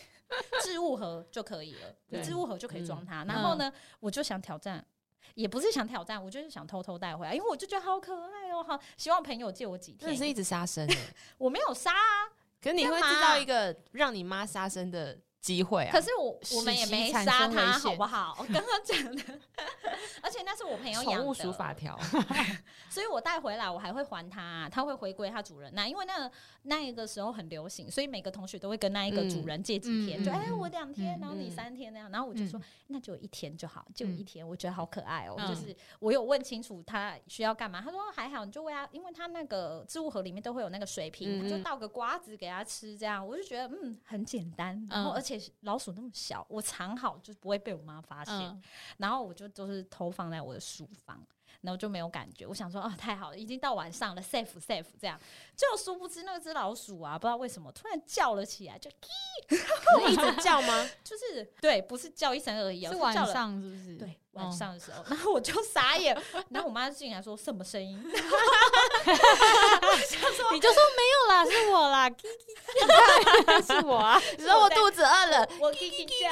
[0.62, 3.25] 置物盒就可以了，对置物盒就可以装嗯它。
[3.25, 4.85] 然后呢，我就想挑战。
[5.35, 10.12] 也不是想挑战，我就是想偷偷带回来，因为我就觉得好可爱哦，好希望朋友借我几天。
[10.12, 10.99] 你是一直杀生欸
[11.38, 12.29] 我没有杀啊，
[12.61, 15.92] 可是你会知道一个让你妈杀生的机会啊。
[15.92, 16.00] 可。
[16.00, 18.37] 是我我们也没杀它，生危险好不好？
[18.40, 19.22] 我刚刚讲的，
[20.20, 21.96] 而且那是我朋友养宠物法条，
[22.90, 26.31] 所以我带回来我还会还它，它会回归它主人那，因为那个
[26.62, 35.48] 那一个时候很流行，所以每个同学都会跟那一个主人借几天，就哎、嗯我两天，嗯然后你嗯三天那样，然后我就说、嗯那就一天就好，就嗯一天，我觉得好可爱哦、嗯。
[35.48, 43.26] 就是我有问清楚他需要干嘛，他说还好，你就喂它，因为它那个置物盒里面都会有那个水瓶，就倒个瓜子给它吃，这样。
[43.26, 48.62] 我就觉得嗯很简单，然后嗯而且老鼠那么小，我藏好就不会被我妈发现，嗯，
[48.99, 51.25] 然后我就都是偷放在我的书房，
[51.61, 52.47] 然后就没有感觉。
[52.47, 55.18] 我想说，哦，太好了，已经到晚上了，safe safe 这样。
[55.57, 58.90] 就殊不知那只老鼠啊，不知道为什么突然叫了起来，就
[60.09, 60.88] 一直叫吗？
[61.05, 63.97] 就是对，不是叫一声而已哦，是晚上是不是？
[63.97, 66.16] 对，晚上的时候，然后我就傻眼，
[66.51, 67.99] 然后我妈就进来说什么声音？
[70.53, 72.09] 你就说没有啦，是我啦，
[73.66, 76.31] 是我啊，你说我肚子饿了，我叽叽叫。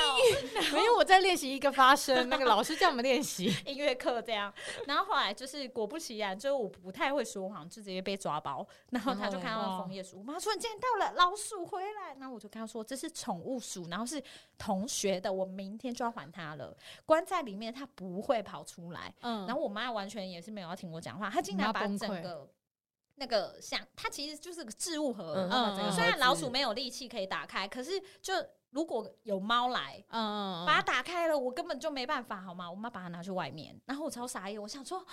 [0.73, 3.55] 没有我在练习一个发声，那个老师叫我们练习。
[3.67, 4.53] 音乐课这样，
[4.87, 8.67] 然后后来就是果不其然，就是我不太会说谎，就直接被抓包。
[8.91, 14.23] 然后他就看到枫叶鼠，我妈说你今天到了老鼠回来，然后我就跟他说这是宠物鼠，然后是
[14.59, 19.15] 同学的，我明天就要还他了，关在里面它不会跑出来。
[19.21, 22.51] 嗯然后我妈完全也是没有要听我讲话，她竟然把整个
[23.17, 28.33] 那个像它其实就是个置物盒，嗯，虽然老鼠没有力气可以打开，可是就
[28.71, 30.03] 如果有猫来。
[30.09, 32.71] 嗯把它打开了，我根本就没办法，好吗？
[32.71, 35.05] 我妈把它拿去外面，然后我超傻眼，我想说，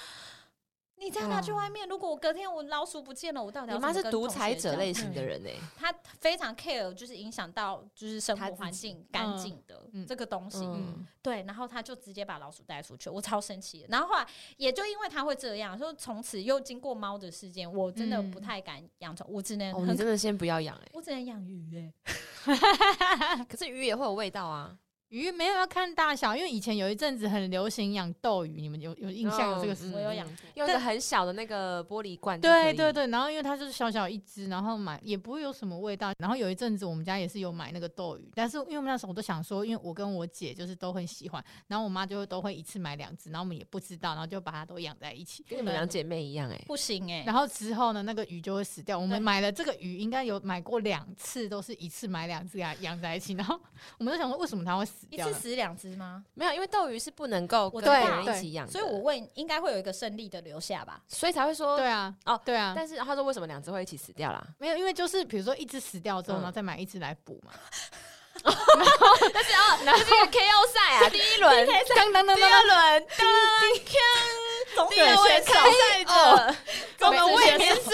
[0.99, 4.93] 你再拿去外面，如果我隔天我老鼠不见了，我到底要你妈是独裁者类？
[4.93, 10.65] 型的人呢、欸她非常 care，就是影响到就是生活自环境干净的嗯这个东西。
[10.65, 13.87] 嗯对，然后她就直接把老鼠带出去，我超生气的。
[13.89, 14.25] 然后后来
[14.57, 18.31] 也就因为她会这样，说从此又经过猫的事件，我真的嗯。
[18.31, 21.91] 不太敢养宠，我只能哦，很你真的先不要养哎、我只能养鱼
[22.45, 24.77] 哎、 可是鱼也会有味道啊。
[25.09, 29.95] 鱼没有要看大小，因为以前有一阵子很流行养斗鱼，你们有有印象有这个？
[29.95, 30.35] 我有养过。
[30.55, 36.11] 用一个很小的那个玻璃罐对对对，然后因为它就是小小一只，然后买也不会有什么味道。
[36.19, 45.45] 然后有一阵子我们家也是有买那个斗鱼，但是因为我们那时候我都想说，因为我跟我姐就是都很喜欢，然后我妈就都会一次买两只，然后我们也不知道，然后就把它都养在一起。
[45.47, 48.99] 跟你们两姐妹一样哎、不行哎、然后之后呢，那个鱼就会死掉。
[48.99, 53.33] 我们买了这个鱼，应该有买过两次，都是一次买两只给它养在一起。
[53.35, 53.57] 然后
[53.99, 56.23] 我们就想说，为什么它会死一次死两只吗？
[56.33, 61.01] 没有，因为斗鱼是不能够我跟别知道人一起养的，所以我问，应该会有一个胜利的留下吧？
[61.07, 64.45] 所以才会说对啊，哦对啊，但是他说为什么两只会一起死掉啦？
[64.57, 67.51] 没有，因为就是比如说一只死掉之后，嗯然后再买一只来补嘛。
[68.43, 73.07] 但是哦， 那这个 KO 赛啊，第一轮，当当当第当二轮，
[74.75, 76.55] 总第二位参赛者，
[77.07, 77.91] 我们卫冕者，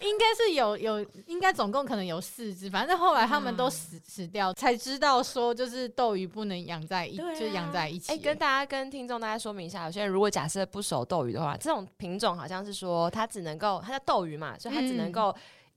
[0.00, 7.34] 应该是有有，应该总共可能有四只，反正后来他们都死、死掉，才知道说就是斗鱼不能养在一，啊。
[7.34, 8.12] 就养在一起。
[8.12, 15.34] 哎、跟大家跟听众大家说明一下，有些人如果假设不熟斗鱼的话，这种品种好像是说它只能够，它叫斗鱼嘛，所以它只能够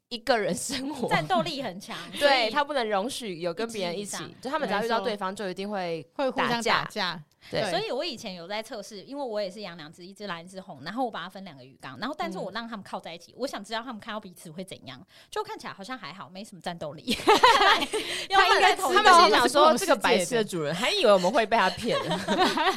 [0.09, 1.09] 一个人生活。
[1.09, 6.83] 战斗力很强，所 对，以它不能容许有跟别人一起就他们只要遇到对方，就一定会会互相架。
[6.83, 17.13] 打架，对所以我以前有在测试，因为我也是养两只，一只蓝，一只红，然后我把它分两个鱼缸，然后但是我让他们靠在一起，我想知道他们看到彼此会怎样，就看起来好像还好，没什么战斗力。
[18.29, 22.19] 他应该他们心想说，这个白痴的主人还以为我们会被他骗了。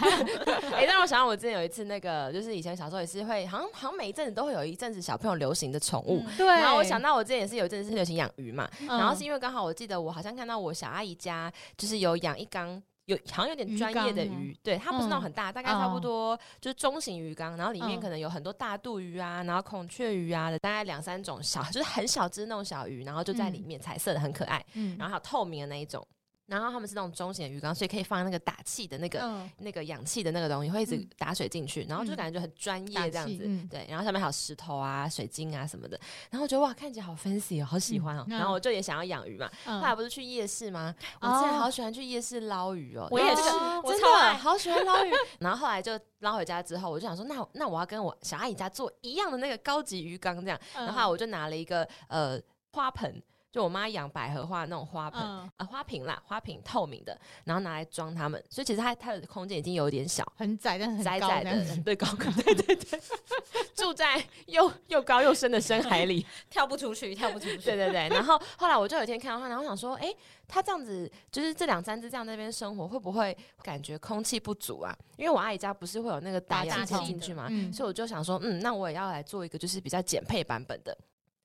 [0.74, 6.22] 哎、让我想到我之前有一次，那个就是以前小时候也是会，好像好像每一阵子都会有一阵子小朋友流行的宠物。
[6.26, 6.46] 嗯对。
[6.46, 12.82] 然后我想到我之前也是有一阵子是流行养鱼嘛，嗯，然后是因为刚好我记得我好像看到我小阿姨家就是有养一缸。
[13.06, 24.64] 有好像有点专业的鱼对，它不是那种嗯很大，大概差不哦多就是中型鱼缸，然后里面嗯可能有很多大肚鱼啊，然后孔雀鱼啊的，大概两三种小， 就是很小只那种小鱼，然后就在里嗯面，彩色的很可爱。
[24.74, 26.06] 嗯然后还有透明的那一种。
[26.46, 33.66] 然后他们是那种中型的鱼缸，所以可以放那个打气的那个、嗯那个氧气的那个东西，会一直嗯打水进去，然后就感觉很专业打这样子。
[33.68, 35.98] 对，然后上面还有石头啊、水晶啊什么的，
[36.30, 38.24] 然后我觉得哇，看起来好 fancy 哦，好喜欢哦。
[38.28, 39.50] 嗯然后我就也想要养鱼嘛。
[39.64, 40.94] 嗯后来不是去夜市吗？
[41.20, 43.42] 我之前好喜欢去夜市捞鱼哦，我也是
[43.82, 45.10] 我超爱的好喜欢捞鱼。
[45.40, 50.60] 然后后来就捞回家之后，我就想说，那那我要跟我小阿姨家做一样的那个高级鱼缸这样。
[50.76, 52.40] 嗯然后我就拿了一个呃
[52.72, 53.22] 花盆，
[53.56, 60.30] 就我妈养百合花的那种花盆，嗯呃花瓶啦，花瓶透明的，然后拿来装它们，所以其实它它的空间已经有点小。
[60.36, 63.00] 很窄，但是很窄窄的，对高高，对对对，
[63.74, 67.56] 住在又又高又深的深海里， 跳不出去，跳不出去。
[67.56, 68.10] 对对对。
[68.10, 70.14] 然后后来我就有一天看到它，然后我想说，哎、
[70.46, 74.94] 它这样子就是这两三只这样在那边生活，会不会感觉空气不足啊？
[75.16, 80.94] 因为我阿姨家不是会有那个打打氧气进去嘛，嗯所以我就想说，嗯，那我也要来做一个就是比较简配版本的，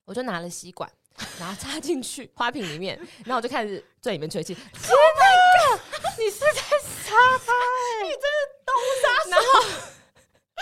[0.04, 0.92] 我就拿了吸管。
[1.40, 4.54] 然后插进去花瓶里面，然后我就开始在里面吹气，
[6.18, 6.62] 你是在
[7.04, 7.54] 杀他？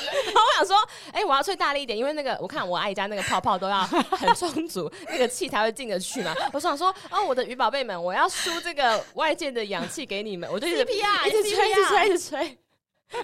[0.01, 0.77] 然后我想说，
[1.11, 6.33] 哎、我要吹大力一点，因为那个我看我阿姨家那个泡泡都要很充足，那个气才会进得去嘛。
[6.53, 12.57] 我想说，哦，我的鱼宝贝们，我要输这个外界的氧气给你们，我就一直 CPR 一直吹，一直吹，一直吹。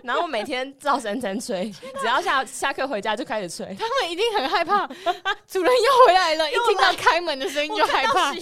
[0.04, 3.66] 然后我每天照三餐吹，只要下下课回家就开始吹。
[3.76, 4.88] 他们一定很害怕，
[5.48, 8.34] 主人又回来了，一听到开门的声音就害怕。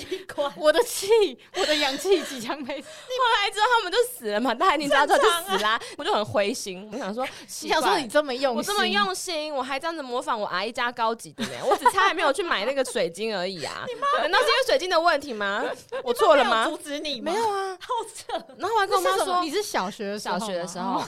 [0.55, 2.73] 我的气，我的氧气即将没。
[2.73, 7.25] 后来之后他们就死了嘛，大家已经知道就死啦、我就很灰心，我想说，
[7.61, 13.85] 你想说你这么用心，我这么用心，我还这样子模仿我阿姨家高级的呢，我只差还没有去买那个水晶而已啊！
[14.21, 15.63] 难道是因为水晶的问题吗？
[16.03, 16.65] 我错了吗？
[16.67, 17.31] 阻止你吗？
[17.31, 17.77] 没有啊。
[17.79, 18.45] 好扯。
[18.57, 21.03] 然后我还跟我妈说你，是小学小学的时候，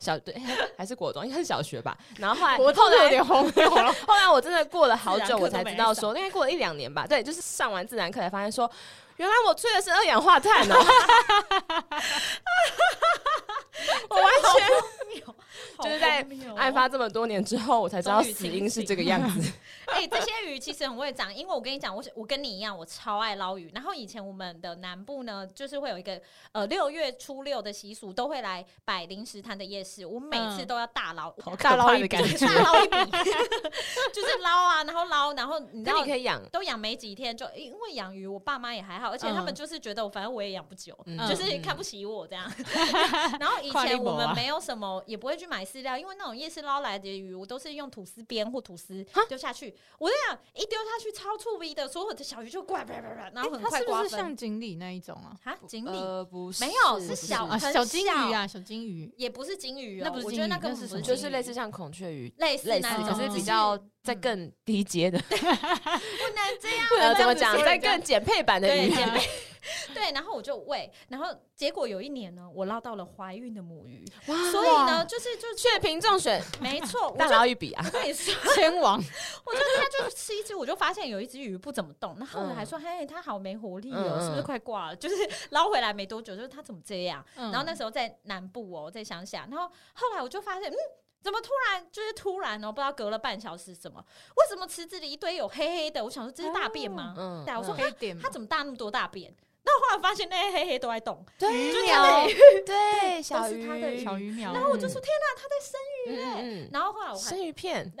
[0.00, 0.34] 小对
[0.76, 1.96] 还是国中，应该是小学吧。
[2.18, 3.94] 然后后来 我后来真的有点荒谬 了。
[4.06, 7.06] 后来我真的过了好久，我才知道说，应该过了一两年吧。
[7.06, 8.68] 对，就是上完自然课才发现说，
[9.18, 10.74] 原来我吹的是二氧化碳哦。
[14.08, 14.68] 我完全
[15.82, 19.52] 就是在案发这么多年之后，我才知道死因是这个样子。
[19.86, 23.70] 哎、这些鱼其实很会长，因为我跟你讲，我是我跟你一样，我超爱捞鱼。
[23.74, 26.20] 然后以前我们的南部呢，就是会有一个
[26.52, 30.06] 呃六月初六的习俗，都会来摆零食摊的夜市。
[30.06, 32.08] 我每次嗯都要大捞，大捞一笔。
[32.38, 33.10] 大捞一笔，
[34.14, 42.50] 就是捞啊，然后捞，然后你知道你可以养，都养没几天，就因为养鱼，我爸妈也还好，而且他们就是觉得我反正我也养不久，嗯就是看不起我这样。
[43.40, 49.74] 然后以前我们没有什么，也不会去买饲料，因为那种夜市捞来的鱼，我都是用吐司边或吐司丢下去。
[49.98, 54.36] 我跟你讲，一丢下去超触鼻的，所有的小鱼就过来，啪啪啪，然后很它是不快瓜分是像。
[54.36, 55.34] 锦鲤那一种啊？
[55.42, 59.12] 啊，锦鲤呃，不是，没有是小啊，小金鱼啊，小金鱼。
[59.16, 62.32] 也不是金鱼哦，那不是我觉得那个是就是类似像孔雀鱼。
[62.38, 69.28] 类似类似，可是嗯比较在更低阶的， 不能这样，呃，怎么讲，在更减配版的鱼，减配
[69.94, 77.84] 对，然后我就喂，然后结果有一年呢，我捞到了怀孕的母鱼，哇所以呢，就是就是血瓶中选，没错， 我大就捞一笔啊！
[77.92, 84.96] 跟你说，千王，我就它就吃一只，我就发现有一只鱼不怎么动，然后我还说，嘿，它好没活力哦，是不是快挂了？
[84.96, 85.16] 就是
[85.50, 87.24] 捞回来没多久，就是它怎么这样？
[87.36, 90.76] 然然后那时候在南部哦，在乡下，然后后来我就发现，嗯。
[91.22, 92.72] 怎么突然就是突然哦？
[92.72, 94.02] 不知道隔了半小时什么？
[94.38, 96.02] 为什么池子里一堆有黑黑的？
[96.02, 97.14] 我想说这是大便吗？
[97.14, 99.30] 嗯对啊，我说嗯黑点嘛它怎么大那么多大便？
[99.80, 102.02] 后来发现那些黑黑都在动，对就是鸟。
[102.02, 102.34] 它的
[102.66, 104.52] 对，小是它的鱼，小鱼苗。
[104.52, 107.92] 然后我就说天哪，它在生鱼然后后来我还生鱼片。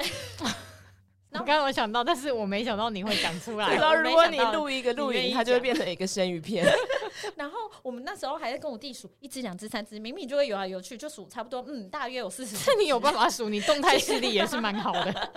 [1.32, 3.80] 我刚刚有想到，但是我没想到你会讲出来 你知。
[3.80, 6.66] 道，如果你录一个录影，你愿意它就会变成一个生鱼片。
[7.36, 12.56] 然后我们那时候还在跟我弟数一只、两只、三只，明明就会游来游去，就数差不多，嗯，大约有四十。
[12.66, 15.30] 那你有办法数，你动态视力也是蛮好的。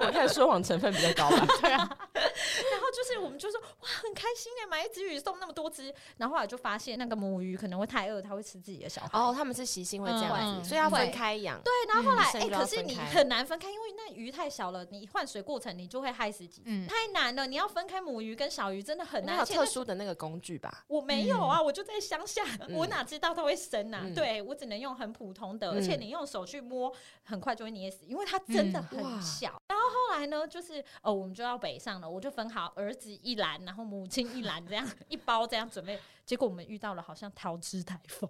[0.00, 1.46] 我看说谎成分比较高吧。
[1.60, 1.78] 对啊，
[2.14, 5.92] 然后就是我们就说哇，很开心哎，买一只鱼送那么多只。
[6.16, 9.08] 然后后来就发现那个母鱼可能会太饿，它会吃自己的小孩。
[9.12, 11.60] 哦，他们是习性会这样子，所以要分会开养。
[11.62, 17.46] 对，然后后来哎、可是你很难分开，因为那鱼太小了，你换水过程你就会害死几只，嗯太难了。
[17.46, 20.84] 你要分开母鱼跟小鱼真的很难，那有特殊的那个工具吧？
[20.88, 24.00] 我没有啊，我就在乡下，嗯 我哪知道它会生啊？
[24.04, 26.92] 嗯对我只能用很普通的，嗯而且你用手去摸，
[27.24, 29.60] 很快就会捏死，因为它真的很小。
[29.68, 35.98] 然后后来呢，就是哦，我们就要北上了，我就分好儿子一篮，然后母亲一篮，这样 一包这样准备。
[36.24, 38.28] 结果我们遇到了好像桃枝台风，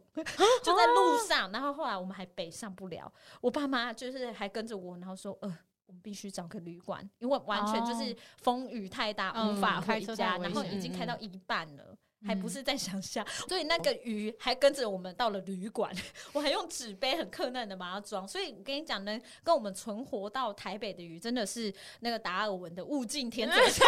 [0.63, 5.59] 就在路上，然后后来我们还北上不了，我爸妈就是还跟着我，然后说呃。
[5.87, 11.97] 我们必须找个旅馆，因为完全就是风雨太大，嗯无法回家，然后已经开到一半了。
[12.27, 15.95] 还不嗯是在乡下， 所以那个鱼还跟着我们到了旅馆，
[16.33, 18.27] 我还用纸杯很困难的把它装。
[18.27, 23.85] 所以我跟你讲能，跟我们存活到台北的鱼，真的是那个达尔文的物竞天择 下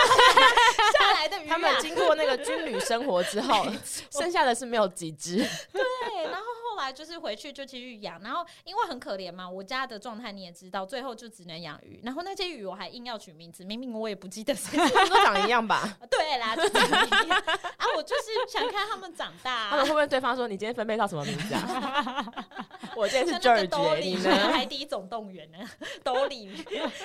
[1.14, 1.48] 来的鱼、啊。
[1.48, 3.66] 他们经过那个军旅生活之后，
[4.10, 5.38] 剩下的是没有几只。
[5.72, 5.82] 对，
[6.24, 12.00] 然后后来就是回去就继续养，然后因为很可怜嘛，我家的状态你也知道，最后就只能养鱼。
[12.02, 14.78] 然后那些鱼我还硬要取名字，明明我也不记得谁。
[15.08, 15.96] 都长一样吧？
[16.10, 19.98] 对啦，就长得一样啊，我就是想看他们长大、啊他们会。
[19.98, 22.24] 不会对方说你今天分配到什么名字啊？
[22.96, 24.52] 我今天是像那个 George，兜欸你里，呢？
[24.52, 25.58] 海底总动员呢？
[26.04, 26.52] 兜里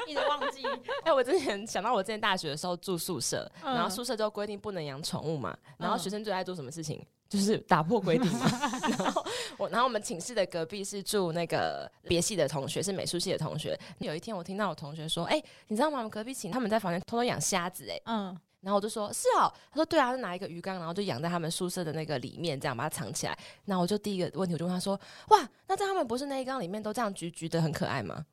[0.06, 0.64] 一直忘记。
[1.04, 7.04] 哎、我之前想到我之前大学的时候住宿舍，嗯然后宿舍就规定不能养宠物嘛，然后嗯学生最爱做什么事情？
[7.34, 8.48] 就是打破规定嘛。
[9.00, 9.26] 然后
[9.58, 13.76] 我，然后我们寝室的隔壁是住那个别系的同学，是美术系的同学。
[13.98, 15.98] 有一天我听到我同学说：“哎、你知道吗？
[15.98, 28.24] 我们隔壁寝他们在房间偷偷养虾子、哎。”嗯，然后我就说：“是哦。”他说：“对啊，就拿一个鱼缸，然后就养在他们宿舍的那个里面，这样把它藏起来。”那我就第一个问题，我就问他说：“哇，那在他们不是那一缸里面都这样橘橘的，很可爱吗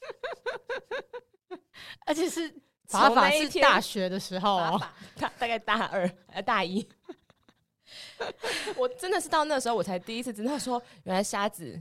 [2.06, 2.48] 而且是
[2.86, 6.88] 法法是大学的时候哦，法法？”大大概大二呃大一，
[8.76, 11.80] 我真的是到那时候我才第一次知道说，原来虾子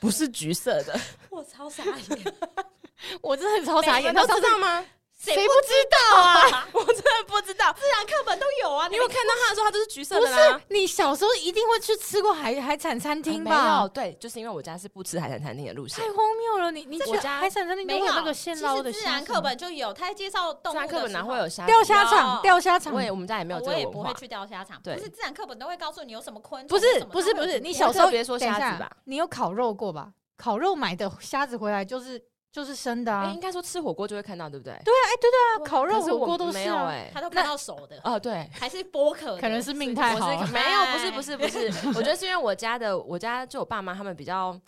[0.00, 0.98] 不是橘色的，
[1.30, 2.34] 我超傻眼，
[3.20, 4.12] 我真的很超傻眼。
[4.12, 4.84] 你都他知道吗？
[5.22, 6.68] 谁谁不知道啊？
[6.74, 10.64] 我真的不知道，自然课本都有啊，你有看到他的时候，他都是橘色不的啦是。
[10.74, 13.88] 你小时候一定会去吃过海海产餐厅吧没吧有，？
[13.88, 16.12] 对，就是因为我家是不吃海产餐厅的路线太。
[16.12, 16.72] 荒谬了！
[16.72, 21.70] 你你去我家海产餐厅没有那个现捞的自然课本就有，他在介绍动物的自然课本哪会有虾子？
[21.70, 24.12] 钓虾场，有钓虾场我我们家也没有我也不会。
[24.14, 30.10] 去钓虾场，不对是自然课本都会告诉你有什么昆虫，不是不是不是，你小时候别说虾子吧你有烤肉过吧？
[30.36, 32.20] 烤肉买的虾子回来就是
[32.52, 33.40] 就是生的哎，啊应。
[33.40, 34.72] 该说吃火锅就会看到，对不对？
[34.84, 36.60] 对啊，哎，对对啊，烤肉火锅都是啊。
[36.60, 37.10] 没有哎。
[37.12, 44.58] 他都看到熟的，哦，对，还是剥壳，可能是命太好没有，不是不是不是， 我觉得是因为我家的我家就我爸妈他们比较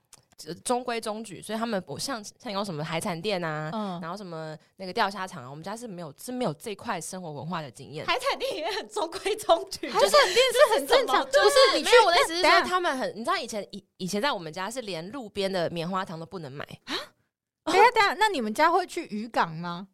[0.47, 8.05] 呃中规中矩，所以他们我像像有什么海产店啊，嗯，然后什么那个钓虾场啊，我们家是没有是没有这块生活文化的经验。
[8.07, 16.66] 海产店也很中规中矩，海产店是很正常，这不是你去没有我的意思是说，他们很，你知道以前以以前在我们家是连路边的棉花糖都不能买，
[17.72, 19.88] 等一下等下，那你们家会去渔港吗？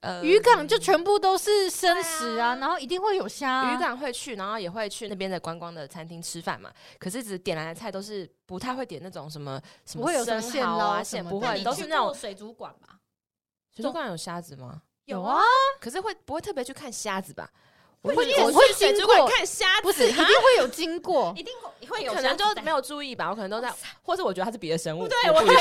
[0.00, 3.74] 呃渔港就全部都是生食啊，啊然后一定会有虾啊。
[3.74, 6.72] 渔港会去，然后也会去那边的观光的餐厅吃饭嘛。
[6.98, 12.98] 可是只点来的菜都是不太会点那种什么什么不会有什么生现捞蚝啊，什么的现不会，都是那种水族馆吧？
[13.74, 14.80] 水族馆有虾子吗？
[15.04, 15.42] 有啊，
[15.80, 17.50] 可是会不会特别去看虾子吧？
[18.08, 21.42] 会我会经过看虾子，不是一定会有经过一。
[21.42, 23.72] 定会会有可能就没有注意吧，我可能都在，
[24.02, 25.06] 或者我觉得它是别的生物。
[25.08, 25.56] 对我 我有时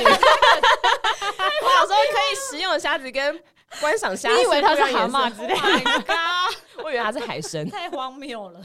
[1.94, 3.44] 候可以食用的虾子跟
[3.82, 7.68] 观赏虾，你以为它是蛤蟆之类 Oh god， 我以为它是海参。
[7.70, 8.62] 太荒谬了！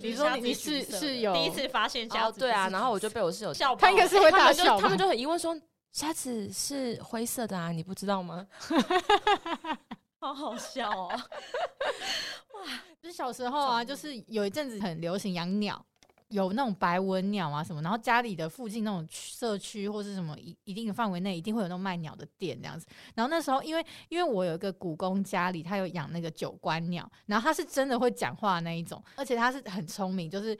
[0.00, 5.56] 你说你是是有第一次发现虾哦，子，对啊，然后我就被我室友笑爆，他应该是会他大笑吧，们就他们就很疑问说，
[5.92, 8.46] 虾子是灰色的啊，你不知道吗？
[10.18, 11.08] 好好笑哦。
[11.10, 12.64] 哇
[13.00, 15.84] 就是小时候啊，就是有一阵子很流行养鸟，
[16.28, 22.86] 有那种白文鸟啊什么，然后家里的附近那种社区或是什么一一定的范围内，一定会有那种卖鸟的店这样子。
[23.14, 30.58] 然后那时候，因为因为我有一个古公家里，他有养那个九官鸟，然后他是真的会讲话那一种，而且他是很聪明，就是。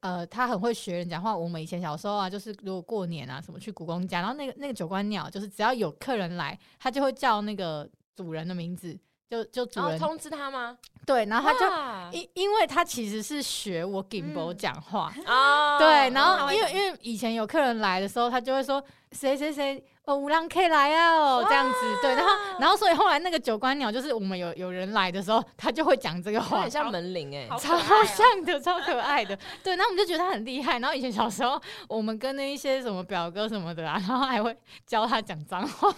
[0.00, 1.36] 呃，他很会学人讲话。
[1.36, 8.98] 我们以前小时候啊，就是如果过年啊什么去故宫家，然后那个那个九官鸟，就是只要有客人来，他就会叫那个主人的名字，
[9.28, 10.78] 就就主人、然后通知他吗？
[11.04, 12.10] 对，然后他就哇。
[12.12, 15.76] 因因为他其实是学我 Gimbo 嗯讲话，哦。
[15.78, 22.30] 对，然后因为因为以前有客人来的时候，他就会说谁谁谁哦，五郎 K 来啊哦这样子，对，然后
[22.60, 26.70] 然后所以后来那个九官鸟就是我们有有人来的时候，他就会讲这个话很。
[26.70, 30.78] 像门铃哎超像的，超可爱的，对，然后我们就觉得他很厉害。
[30.78, 35.88] 然后以前小时候，我们跟那一些什么表哥什么的啊，然后还会教他讲脏话，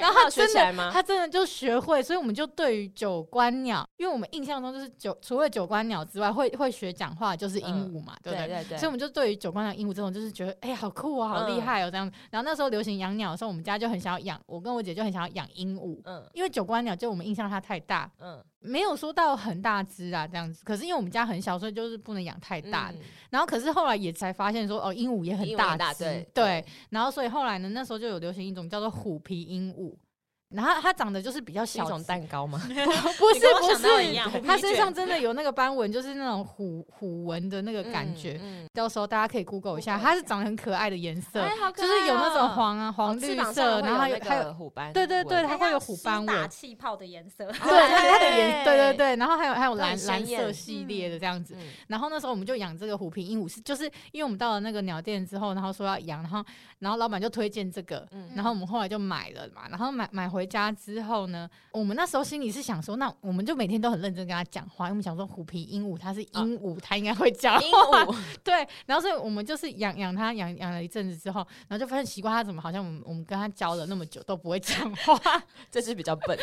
[0.00, 0.90] 然后他真的起来吗？
[0.92, 8.46] 他真的就学会，所以我们就对于九官鸟，因为我们印象中就是九除了九官鸟之外，会会学讲话就是鹦鹉嘛，对不对？
[8.46, 12.10] 对对所以我们就对于九官鸟、鹦鹉这种，就是觉得哎、好酷啊，好厉嗯害哦，这样。
[12.30, 20.62] 然后那时候流行养鸟的时候，我们家就很想要养，我跟我姐就很想要养鹦鹉，嗯因为九官鸟就我们印象它太大，嗯，没有说到很大只啊这样子。
[20.64, 22.92] 可是因为我们家很小，所以就是不能养太大
[23.30, 26.62] 然后可是后来也才发现说，哦，鹦鹉也很大只，对。
[26.90, 29.96] 然后所以后来呢，那时候就有流行一种叫做虎皮鹦鹉。
[30.50, 32.60] 然后它长得就是比较小一种蛋糕吗？
[32.66, 38.38] 不你是不是它身上真的有那个斑纹，就是那种虎虎纹的那个感觉。
[38.42, 46.50] 嗯，到时候大家可以 Google 一下，它是长得很可爱的颜色，哎，好可就是有那种黄啊、黄绿色，然后还有虎斑，对对对它会有虎斑纹。
[46.50, 48.90] 气泡的颜色， 对它它的颜对对。
[48.90, 51.54] 对对，然后还有还有蓝蓝色系列的这样子。
[51.56, 56.44] 嗯然后那时候我们就养这个虎皮鹦鹉，是就是因为我们到了那个鸟店之后，然后说要养，然后
[56.80, 58.30] 然后老板就推荐这个，嗯。
[58.34, 59.68] 然后我们后来就买了嘛。
[59.68, 68.04] 然后买买回家之后呢，我们那时候心里是想说，那我们就每天都很认真跟他讲话，因为我们想说虎皮鹦鹉它是鹦鹉，它应该会讲鹦话。
[68.04, 75.20] 鹉， 对，然后所以我们就是养养它养养了一阵子之后，然后就发现奇怪，它怎么好像我们我们跟它教了那么久都不会讲话。
[75.70, 76.38] 这是比较笨，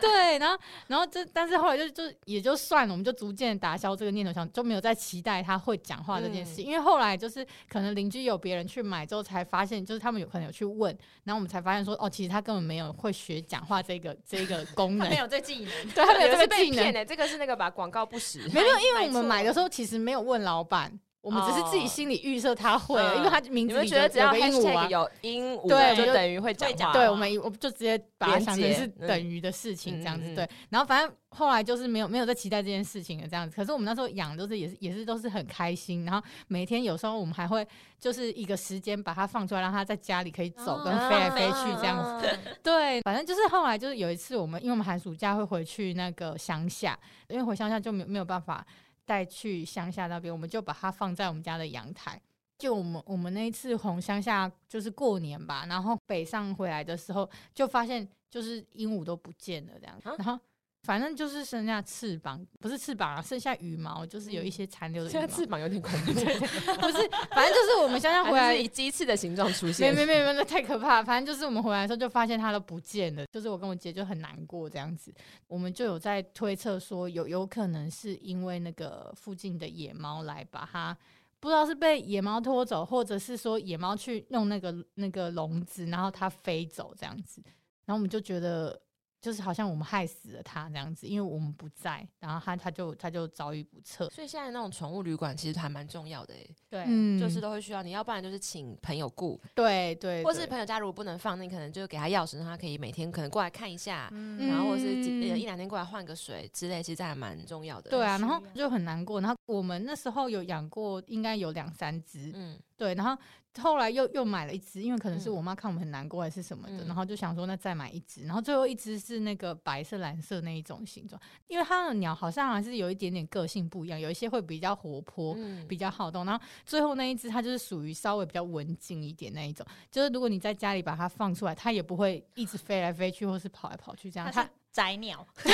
[0.00, 15.06] 对，然后然后这但是后来就就也就算了，我们就逐渐打消这个念头，想就没有再期待它会讲话这件事，嗯因为后来就是可能邻居有别人去买之后才发现，就是他们有可能有去问，然后我们才发现说哦，其实它根本没有会学讲话这个这个 功能。
[15.10, 15.70] 没，有这技能。
[15.94, 17.06] 对，他没有这个技能。
[17.06, 24.88] 这个是那个吧广告不实，没有，因为买我们买的时候其实没有问老板，我们只是自己哦心里预设他会，嗯因为他名你字觉得只要鹦鹉啊 hashtag。
[24.88, 30.50] 有鹦鹉，对就就等于会讲对，我们我们就直接把它连想成是等于的事情，这样子、嗯嗯嗯对。
[30.70, 33.54] 然后反正后来就是没有没有再期待这件事情了，这样子。
[33.54, 37.66] 可是我们那时候养都是也是也是都是很开心，然后每天有时候我们还会
[37.98, 42.26] 就是一个时间把它放出来，让它在家里可以走哦跟飞来飞去这样子。
[42.26, 46.98] 子， 对，反正就是后来就是有一次我们因为我们寒暑假会回去那个乡下，
[47.28, 48.66] 因为回乡下就没有没有办法
[49.04, 52.20] 带去乡下那边，我们就把它放在我们家的阳台。
[52.58, 60.38] 就我们我们那一次从乡下就是过年吧，然后北上回来的时候，就发现就是鹦鹉都不见了这样，子然后
[60.82, 66.12] 反正就是剩下翅膀，不是翅膀啊，剩下羽毛，就是有一些残留的羽毛，现在翅膀有点恐怖，
[66.80, 69.94] 不是，反正就是我们乡下回来以鸡翅的形状出没现。
[69.94, 71.04] 没没没，那太可怕了。
[71.04, 75.12] 反正就是我们回来的时候就发现它都不见了，就是我跟我姐就很难过这样子。
[75.48, 80.96] 我们就有在推测说有有可能是因为那个附近的野猫来把它，
[81.40, 87.42] 不知道是被野猫拖走，或者是说野猫去弄那个那个笼子，然后它飞走这样子。
[87.84, 88.80] 然后我们就觉得。
[89.20, 94.08] 就是好像我们害死了它这样子，因为我们不在，然后它它就它就遭遇不测。
[94.10, 107.90] 所以现在那种宠物旅馆其实还蛮重要的诶，对，嗯就是都会需要你，要不然就是请朋友雇，对对，或是朋友家如果不能放，那你可能就给他钥匙，让他可以每天可能过来看一下，嗯然后或者是一两天过来换个水之类，其实这还蛮重要的。
[107.90, 109.20] 对啊，然后就很难过。
[109.20, 112.94] 然后我们那时候有养过，应该有两三只，嗯，对。
[112.94, 113.20] 然后
[113.58, 115.34] 后来又又买了一只，因为可能是嗯。
[115.34, 116.86] 我妈看我们很难过还是什么的，嗯。
[116.86, 118.24] 然后就想说那再买一只。
[118.24, 125.34] 然后最后一只是那个白色、蓝色那一种形状，因为它的鸟好像还是有一点点个性不一样，有一些会比较活泼。
[125.36, 125.66] 嗯。
[125.66, 135.26] 比较好动，然后最后那一只它就是属于稍微比较文静一点那一种，就是如果你在家里把它放出来，它也不会一直飞来飞去或是跑来跑去这样，它宅鸟，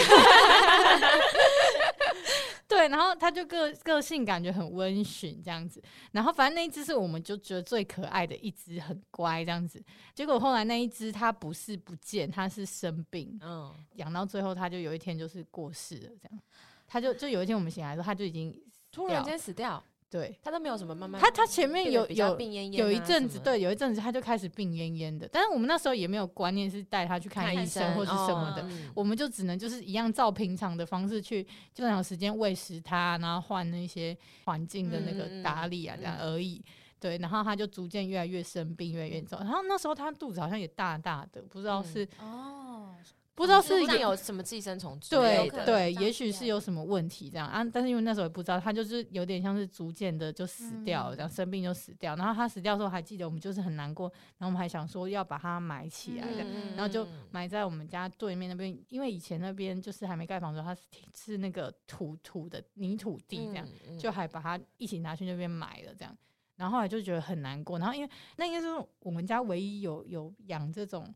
[2.69, 9.83] 对，然后它就个个性感觉很温驯这样子，然后反正那一只是我们就觉得最可爱的一只，很乖这样子。
[10.15, 16.41] 结果后来那一只它不是不见，它是生病，嗯，养到最后它就有一天就是过世了，这样。
[16.89, 18.57] 它就就有一天我们醒来的时候，它就已经
[18.93, 20.39] 突然间死掉，对。
[20.43, 36.65] 他都没有什么慢慢，他他前面有有病恹恹啊有一阵子，对，有一阵子他就开始病恹恹的，但是我们那时候也没有观念是带他去看医生或是什么的，我们就只能就是一样照平常的方式去正常时间喂食他，然后换那些环境的那个打理啊，嗯这样而已。
[36.99, 39.39] 对，然后他就逐渐越来越生病，越来越严重。
[39.41, 41.85] 然后那时候他肚子好像也大大的，不知道嗯。
[41.85, 42.95] 是、哦，
[43.37, 47.63] 不知道是是不是有有什么寄生虫之对类的，对，长也许是有什么问题这样啊。
[47.71, 52.17] 但是因为那时候也不知道，它就是有点像是逐渐的就死掉了，这样生病就死掉。
[52.17, 56.49] 然后它死掉的时候还记得我们就是很难过，然后我们还想说要把它埋起来这样。
[56.51, 60.83] 嗯然后就埋在我们家对面那边，因为以前那边就是还没盖房的时候，它是
[61.15, 66.17] 是那个土土的泥土地这样，嗯就还把它一起拿去那边埋了这样。
[66.57, 68.67] 然后后来就觉得很难过，然后因为那应该是
[69.01, 71.15] 我们家唯一有有养这种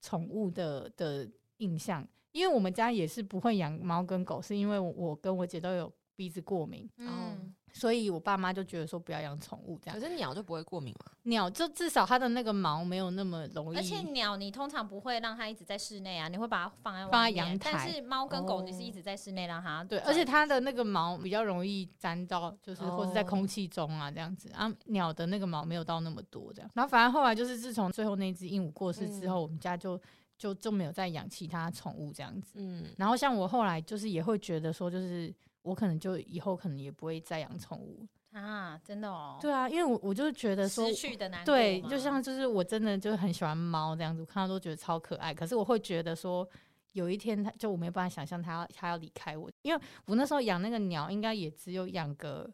[0.00, 1.28] 宠物的的
[1.58, 10.00] 印象，因为我们家也是不会养猫跟狗，是因为我我跟我姐都有鼻子过敏，嗯，所以我爸妈就觉得说不要养宠物这样。
[10.00, 11.12] 可是鸟就不会过敏吗？
[11.24, 26.70] 鸟就至少它的那个毛没有那么容易，而且鸟你通常不会让它一直在室内啊，你会把它放在放在阳台但是猫跟狗哦你是一直在室内让它对，而且它的那个毛比较容易沾到，就是或者在哦空气中啊这样子啊，鸟的那个毛没有到那么多这样。
[26.74, 30.00] 然后反正后来就是自从最后那只鹦鹉过世之后，我们家就
[30.38, 32.60] 就就没有再养其他宠物这样子。
[32.60, 38.06] 嗯，然后像我后来就是也会觉得说，就是我可能就以后可能也不会再养宠物。
[38.32, 40.94] 啊，真的哦，对啊，因为我我就是觉得说失。
[40.94, 45.34] 去的难对，就像就是我真的就是很喜欢猫这样子，我看到都觉得超可爱。
[45.34, 46.46] 可是我会觉得说，
[46.92, 52.48] 有一天它就我没办法想象它要它要离开我，因为我那时候养那个鸟，应该也只有养个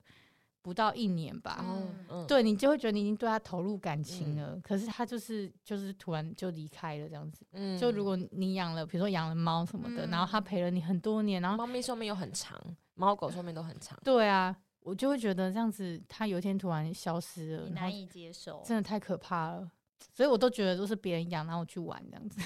[0.64, 1.58] 不到一年吧。
[1.60, 1.94] 嗯。
[2.08, 4.36] 嗯，对你就会觉得你已经对它投入感情嗯。
[4.38, 7.46] 了，可是它就是就是突然就离开了这样子。
[7.52, 7.78] 嗯。
[7.78, 12.58] 就如果你养了，比如说养了猫什么的，嗯然后它陪了你很多年，然后猫咪寿命又很长，
[12.94, 19.70] 猫狗寿命都很长，对啊，我就会觉得这样子，它有一天突然消失了你，难以接受，真的太可怕了。
[20.12, 22.40] 所以我都觉得都是别人养，然后我去玩这样子。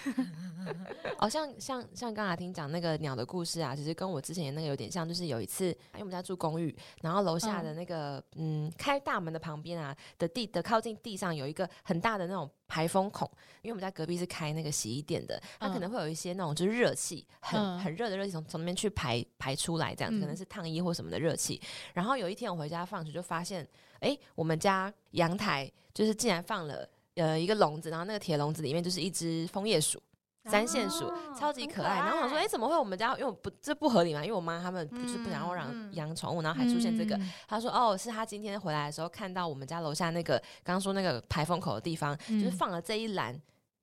[1.19, 13.29] 哦，像像像刚才听讲那个鸟的故事啊，其实跟我之前那个有点像，就是有一次，因为我们家住公寓，然后楼下的那个嗯开大门的旁边啊的地的靠近地上有一个很大的那种排风孔，
[13.63, 21.61] 因为我们家隔壁是开那个洗衣店的，它可嗯能会有一些那种就是热气，很、嗯很热的热气从从那边去排排出来，这样子可能嗯是烫衣或什么的热气。
[21.93, 23.67] 然后有一天我回家放学就发现，
[24.01, 26.89] 哎，我们家阳台就是竟然放了
[27.19, 30.03] 呃一个笼子，然后那个铁笼子里面就是一只枫叶鼠。
[30.45, 33.13] 三线鼠、哦超级很可爱，然后我想说，哎、怎么会我们家？
[33.15, 37.15] 因为我不这不合理嘛，因为我妈他们不就是不想让我养养宠物，然后还出现这个。
[37.17, 43.39] 嗯她说，哦，是她今天回来的时候看到我们家楼下那个刚刚说那个排风口的地方，就是嗯放了这一篮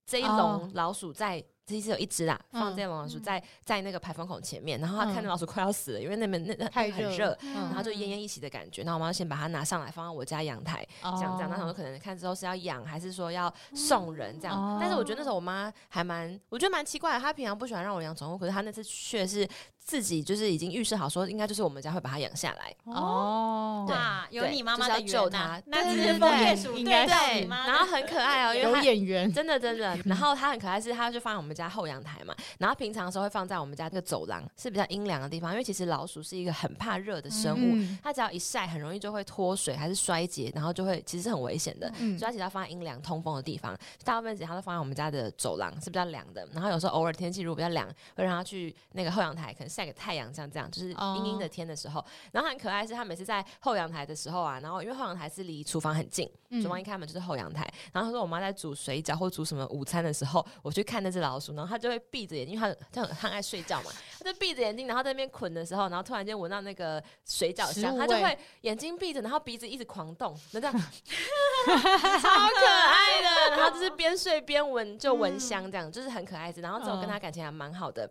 [0.08, 8.84] 这一哦笼老鼠在其实有一只啦，放这些龙老鼠嗯在在那个排风孔前面，然后他看到老鼠快要死了，因为那边那那太很热然后就奄奄一息的感觉。
[8.84, 11.50] 那我妈就先把它拿上来，放到我家阳台，哦这样这样。
[11.50, 14.56] 那时候可能看之后是要养，还是说要送人这样。
[14.56, 17.20] 哦但是我觉得那时候我妈还蛮，我觉得蛮奇怪的。
[17.20, 19.48] 她平常不喜欢让我养宠物，可是她那次却是
[19.86, 22.76] 自己就是已经预示好说，应该就是我们家会把它养下来。
[22.86, 25.62] 哦，对哇，有你妈妈的救缘呐。
[25.62, 27.06] 它那只对对对枫叶鼠应该
[27.42, 38.00] 然后很可爱哦，因为有演员，真的真的，然后它很可爱，是它就放在我们家后阳台嘛，然后平常的时候会放在我们家这个走廊，是比较阴凉的地方，因为其实老鼠是一个很怕热的生物，嗯。
[38.04, 41.92] 它只要一晒，很容易就会脱水，还是衰竭，然后就会其实是很危险的。
[42.00, 46.48] 嗯所以它其实要放在阴凉通风的地方，大部分时间它都放在我们家的走廊，是比较凉的。
[46.54, 52.04] 然后有时候偶尔天气如果比较凉，会让它去那个后阳台，可能晒个太阳，像这样，就是阴阴的天的时候。
[52.32, 57.68] 然后很可爱是，他每次在后阳台的时候啊，然后因为后阳台是离厨房很近，嗯厨房一开门就是后阳台。
[57.92, 73.56] 然后他说我妈在煮水饺或煮什么午餐的时候，我去看那只老鼠，然后它就会闭着眼睛，因为它它很很爱睡觉嘛，它就闭着眼睛，然后在那边捆的时候，然后突然间闻到那个水饺香，它就会眼睛闭着，然后鼻子一直狂动，那这样， 超可爱的。
[73.58, 76.62] 然后就是 边睡边闻，就闻香这样，就是很可爱的。
[76.62, 78.10] 然后这种跟他感情还蛮好的。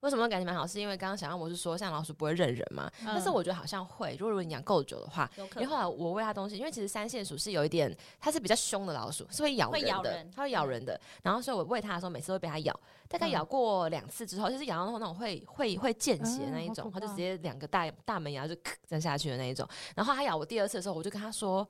[0.00, 0.66] 为什么感情蛮好？
[0.66, 4.16] 是因为刚刚小杨我是说，像老鼠不会认人嘛，嗯但是我觉得好像会。
[4.18, 10.98] 如果你养够久的话，因为后来我喂它东西，因为其实三线鼠是有一点，它是比较凶的老鼠，是会咬人的，咬人它会咬人的。
[11.22, 19.68] 然后所以我喂它的时候，每次都会被它咬，大概嗯咬过两次之后，就是咬到那种会会会见血的那一种，它就直接两个大大门牙就咔 这样下去的那一种。
[19.94, 21.68] 然后它咬我第二次的时候，我就跟它说。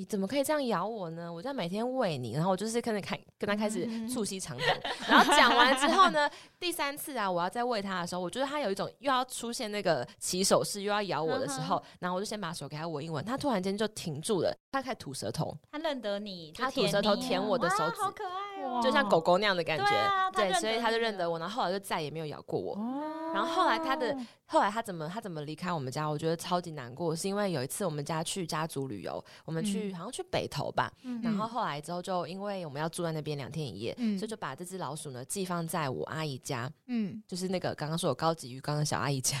[0.00, 1.30] 你怎么可以这样咬我呢？
[1.30, 6.26] 我在每天喂你，然后我就是跟着开跟他开始嗯促膝长谈，然后讲完之后呢，
[6.58, 19.84] 第三次啊，我要再喂它的时候，我觉得它有一种又要出现那个起手式，又要咬我的时候，然后我就先把手给它闻一闻，它突然间就停住了，它开始吐舌头，他认得你，就他吐舌头舔我的手指好可爱哦，就像狗狗那样的感觉，
[20.32, 22.72] 对所以它就认得我，然后后来就再也没有咬过我。
[22.74, 26.04] 哦然后后来它的后来它怎么它怎么离开我们家？
[26.04, 39.36] 我觉得超级难过，是因为有一次我们家去家族旅游，我们去、嗯好像去北投吧，嗯然后后来之后就因为我们要住在那边两天一夜，嗯所以就把这只老鼠呢寄放在我阿姨家，嗯就是那个刚刚说有高级鱼缸的小阿姨家。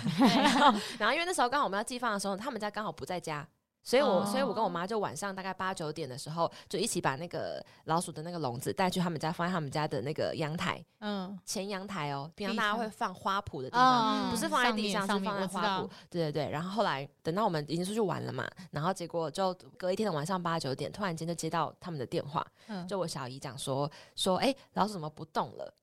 [0.98, 3.46] 然后因为那时候刚好我们要寄放的时候，他们家刚好不在家。
[3.90, 12.30] 所以我，哦所以我跟我妈就晚上大概八九点的时候，就一起把那个老鼠的那个笼子带去他们家，放在他们家的那个阳台嗯前阳台哦。
[12.36, 15.90] 平常大家会放花圃的地方，哦不是放在地上，上是放在花圃。
[16.08, 16.50] 对对对。
[16.52, 25.74] 然后后来等到我们已经出去玩了嘛，然后结果就隔一天的晚上八九点，突然间就接到他们的电话，嗯就我小姨讲说说，哎、老鼠怎么不动了？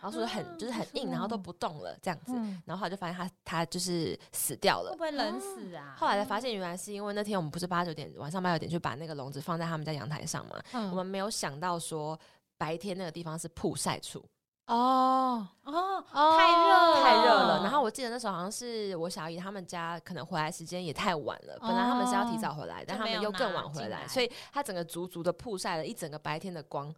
[0.00, 2.32] 老鼠很就是很硬，然后都不动了这样子。
[2.36, 5.02] 嗯然后后来就发现他他就是死掉了会不。
[5.02, 5.94] 会冷死啊？
[5.98, 12.18] 后来才发现，原来是因为那天我们不是八九点晚上八九点去把那个笼子放在他们家阳台上嘛，嗯我们没有想到说
[12.56, 14.24] 白天那个地方是曝晒处，
[14.66, 17.60] 哦哦，哦太热了太热了。
[17.64, 26.94] 然后我记得那时候好像是我小姨他们家可能回来时间也太晚了，本来他们是要提早回来，但他们又更晚回来所以他整个足足的曝晒了一整个白天的光。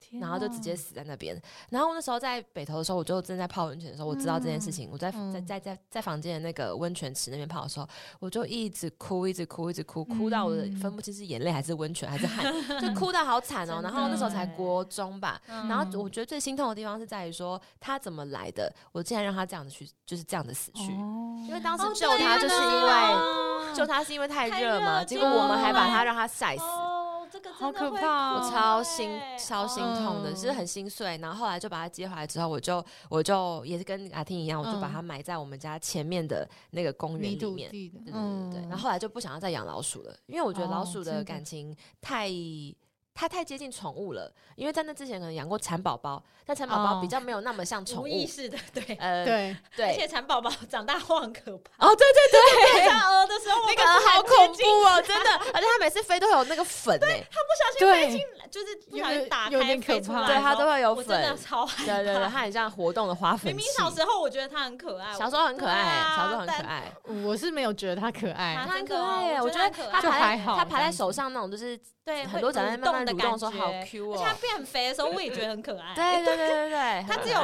[0.00, 1.40] 天然后就直接死在那边。
[1.70, 4.88] 然后那时候在北投的时候，我就正在泡温泉的时候，我知道这件事情。
[4.92, 7.88] 我在在嗯在在在房间的那个温泉池那边泡的时候，
[8.20, 12.44] 我就一直哭，一直哭，一直哭，哭到我的嗯分不清是眼泪还是温泉还是汗，
[12.80, 13.80] 就哭到好惨哦。
[13.82, 15.40] 然后那时候才国中吧。
[15.48, 20.92] 嗯然后我觉得最心痛的地方是在于说他怎么来的，我竟然让他这样子去，就是这样子死去。
[20.92, 26.62] 哦因为当时哦救他就是因为、为救他是因为太太热嘛，结果我们还把他让他晒死。
[26.64, 26.95] 哦，
[27.36, 31.18] 这个好可怕哦我超欸心超心痛的，嗯是很心碎。
[31.18, 37.68] 然后后来就把它接回来之后，我就我就也是跟阿听一样，我就把它埋在我们家前面的那个公园里面。
[37.70, 42.30] 嗯，对对对对，嗯然后后来就不想要再养老鼠了，因为我觉得老哦鼠的的感情太。
[43.18, 48.94] 它太接近宠物了，因为在那之前可能养过蚕宝宝，但蚕宝宝哦比较没有那么像宠物无，意识的，对。
[49.00, 61.84] 呃，对，对，而且蚕宝宝长大后很可怕，哦，对对对，它鹅的时候，那个好恐怖哦， 真的，而且它每次飞都有那个粉它，不小心飞对进来，就是不有小心打有开点可怕飞出来，对，它都会有粉真的粉，超害怕。
[61.86, 63.46] 对对对，它很像活动的花粉。
[63.46, 66.92] 明明小时候我觉得它很可爱，小时候很可爱、小时候很可爱，
[67.24, 69.38] 我是没有觉得它可爱它，很可爱耶。
[69.38, 74.36] 我我觉得它还好它爬在手上那种，就是对很多长在慢慢会蠕动的时候，好 Q 而且它哦。
[74.40, 75.94] 变很肥的时候，我也觉得很可爱。
[75.94, 77.40] 对对对对对， 他只有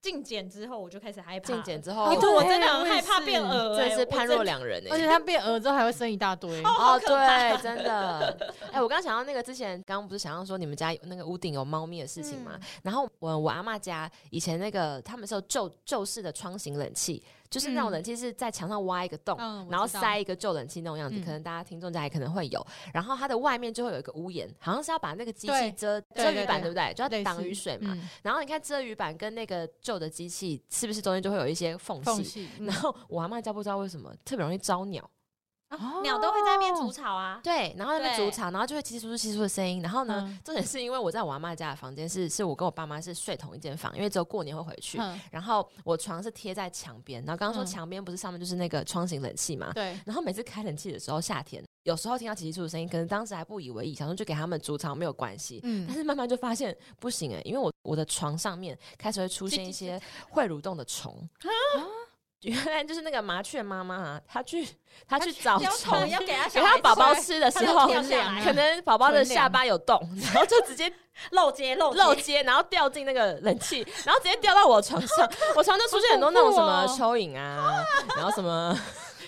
[0.00, 1.46] 进检之后，我就开始害怕。
[1.46, 4.42] 进检之后，因为我真的很害怕变鹅，真是判若。
[4.42, 4.88] 两人哎。
[4.92, 8.54] 而且他变鹅之后还会生一大堆， 哦，对，真的。
[8.70, 12.58] 哎，我刚想到那个之前，刚刚不是想要说你们家有那个屋顶有猫咪的事情吗？
[12.82, 17.24] 然后我我阿嬷家以前那个他们是有旧旧式的窗型冷气，
[17.54, 22.66] 就是那种嗯冷气是在墙上挖一个洞，嗯，然后塞一个旧冷气那种样子，嗯可能大家听众家里可能会有。
[22.92, 26.92] 然后它的外面就会有一个屋檐，好像是要把那个机器遮遮雨板，对对不对？
[26.94, 27.92] 就要挡雨水嘛。
[27.94, 32.04] 嗯然后你看遮雨板跟那个旧的机器，是不是中间就会有一些缝隙？
[32.04, 35.08] 缝隙，嗯然后我阿妈家不知道为什么特别容易招鸟，
[35.76, 37.40] 哦鸟都会在那边筑巢啊。
[37.42, 39.82] 对，然后那边对筑巢，然后就会窸窸窣窣、窸窸窣的声音。
[39.82, 44.98] 然后呢，嗯重点是因为我在我阿妈家的房间是，是我跟我爸妈是睡同一间房，因为只有过年会回去。
[44.98, 55.60] 嗯然后我床是贴在墙边，然后刚刚说嗯墙边不是上面就是那个窗型冷气嘛，对，然后每次开冷气的时候，夏天有时候听到奇奇树的声音，可能当时还不以为意，想说就给他们筑巢没有关系。
[55.64, 60.00] 嗯但是慢慢就发现不行哎、因为我我的床上面开始会出现一些
[60.30, 61.28] 会蠕动的虫。
[62.44, 64.68] 原来就是那个麻雀妈妈啊，她去
[65.08, 67.86] 她去找要虫虫要给它给她宝宝吃的时候，
[68.42, 70.92] 可能宝宝的下巴有洞，然后就直接
[71.32, 77.82] 漏接漏漏接，然后掉进那个冷气，然后直接掉到我床上，我床就出现很多那种什么 蚯蚓啊，
[78.16, 78.78] 然后什么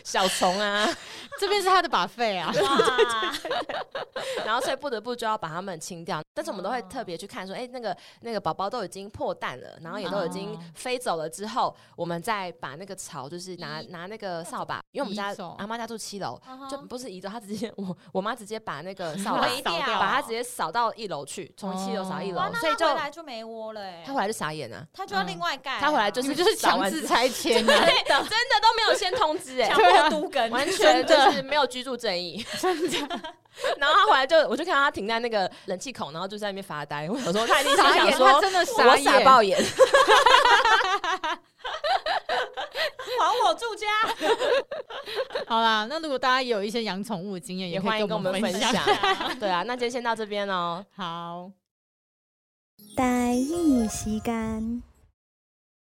[0.07, 0.89] 小虫啊，
[1.41, 2.53] 这边是他的把费啊，
[4.47, 6.23] 然后所以不得不就要把它们清掉。
[6.33, 10.61] 但是我们都会哦特别去看说，哎、那个那个宝宝都已经破蛋了，然后也都已经哦。
[10.75, 19.75] 飞走了之后，我们再把那个巢就是拿拿那个扫把，因为我们家阿妈家住七楼，嗯就不是移走，她直接我我妈直接把那个扫把 围掉。
[19.99, 24.87] 把它直接扫到一楼去，从七楼扫一楼所以就他回来就没窝了哎她，回来就傻眼啊。
[24.93, 29.68] 他就要另外盖啊，他回来就你们就是强制拆迁啊，对的，真的都没有先通知哎、
[30.09, 32.99] 都跟，完全就是没有居住正义，真的。
[33.79, 37.09] 然后他回来就，我就看到他停在那个冷气口，然后就在那边发呆。
[37.11, 37.74] 我想说， 他一定
[38.41, 39.59] 真的傻我傻眼，爆眼。
[43.18, 43.87] 还我住家，
[45.49, 48.72] 好啦，那如果大家有一些养宠物的经验，可以也欢迎跟我们分享。
[48.72, 48.85] 享。
[49.39, 50.85] 对啊，那今天先到这边哦。
[50.95, 51.51] 好，
[52.95, 54.83] 待一时间，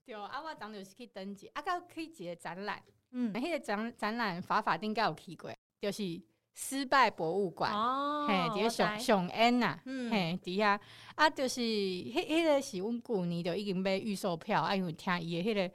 [0.05, 2.81] 对，啊，我当就是去登记，啊，到去一个展览，
[3.11, 5.51] 嗯，迄个展展览法法顶该有去过，
[5.81, 6.21] 就是
[6.53, 10.11] 失败博物馆，哦嘿，伫个上上恩呐，嗯。
[10.11, 10.79] 嘿，伫遐
[11.15, 15.73] 啊，就是迄迄个是阮旧年就已经买预售票，啊，因为听伊的迄个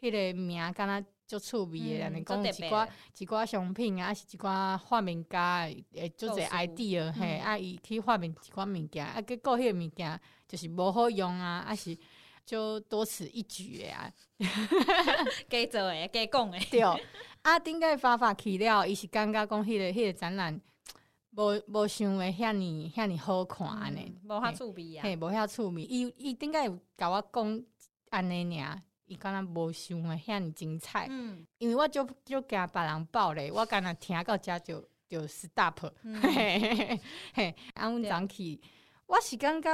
[0.00, 7.40] 迄个名，敢若足趣味的，安尼讲一寡一寡商品啊，还是一寡发明家的诶，足侪构思 idea 嘿，嗯。
[7.42, 11.96] 啊，伊去发明一寡物件，啊，结果迄个物件就是无好用啊，啊是
[12.44, 14.12] 就多此一举的啊。
[15.48, 16.80] 给做诶，给讲诶， 对，
[17.42, 20.60] 啊，顶个发发去了，伊是感觉讲迄个迄个展览
[21.36, 25.82] 无无想的遐尼遐尼好看安尼，无遐趣味啊，嘿，无遐趣味。
[25.82, 27.62] 伊伊顶个有甲我讲
[28.10, 31.46] 安尼尔，伊敢若无想的遐尼精彩，嗯。
[31.58, 36.20] 因为我就就惊别人爆咧，我敢若听到遮就就 stop，嗯。
[36.20, 37.00] 嘿嘿嘿
[37.34, 38.10] 嘿，啊，阮对。
[38.10, 38.60] 昨去，
[39.06, 39.70] 我是感觉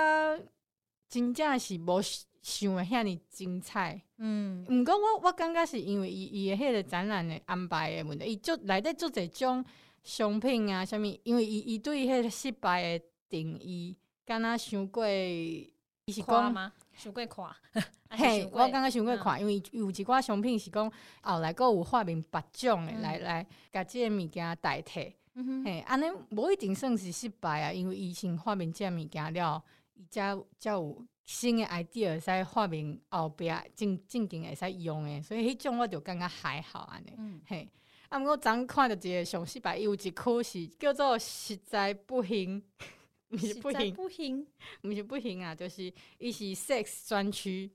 [1.09, 2.01] 真正是无
[2.43, 4.01] 想的遐尼精彩。
[4.19, 9.65] 嗯毋过我我感觉是因为伊伊的迄个展览的安排的问题，伊就内底做一种
[10.03, 15.73] 商品啊，啥物，因为伊伊对迄个失败的定义，敢若伤过，伊
[16.09, 16.27] 是讲。
[16.27, 16.73] 夸吗？
[16.95, 17.57] 想过夸，
[18.11, 25.15] 还是嘿，我感觉想过看，因为有一寡商品是讲后来佫有发明别种的，嗯来来甲即个物件代替。
[25.35, 29.63] 嗯嘿，安尼无一定算是失败啊，因为伊先发明即个物件了，
[29.95, 37.13] 伊才才有新的 idea 会使发明后壁正正经会使用诶，所以迄种我就感觉还好安尼。
[37.19, 37.39] 嗯。
[37.47, 37.69] 嘿，
[38.09, 42.63] 啊，毋过昨看到一个上失败，伊有一区是叫做实在不行，
[43.29, 44.47] 毋是不行，不行。
[44.85, 47.71] 毋是不行啊，就是伊是 sex 专区。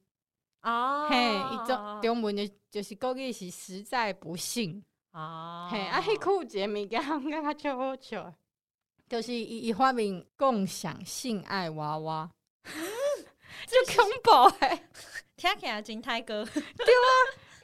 [0.64, 4.84] 哦，嘿，伊中中文就就是估计是实在不幸。
[5.12, 8.34] 哦，嘿，啊，迄区有一个物件，我感觉超好笑的，
[9.08, 12.32] 就是伊伊发明共享性爱娃娃，
[13.68, 14.84] 就恐怖诶！
[15.36, 16.44] 听起来真太高。
[16.46, 17.08] 对啊，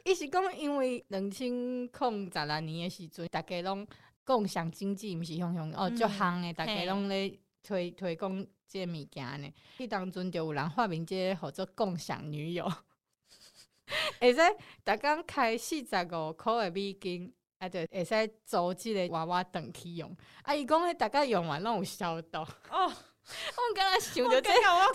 [0.05, 1.89] 伊是讲，因为两千零
[2.31, 3.85] 十六年诶时阵，大家拢
[4.23, 9.53] 共享经济，毋是雄雄哦，嗯足夯诶，大家拢咧推推广即个物件呢。
[9.77, 12.65] 迄当阵就有人发明即个号做共享女友，
[14.19, 14.39] 会使
[14.85, 17.33] 逐工开四十五箍诶美金。
[17.59, 20.15] 啊，就会使租即个娃娃转去用。
[20.43, 22.37] 啊，伊讲迄大家用完拢有消毒。
[22.71, 22.89] 哦，
[23.55, 24.49] 我刚刚想我着这，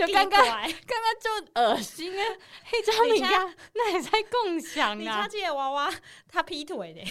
[0.07, 0.43] 就感觉觉
[0.87, 1.31] 刚刚就
[1.61, 2.23] 恶心啊！
[2.71, 3.29] 迄种物你件
[3.75, 5.29] 那会使共享啊你家！
[5.29, 5.93] 这个娃娃
[6.29, 7.05] 他劈腿的，而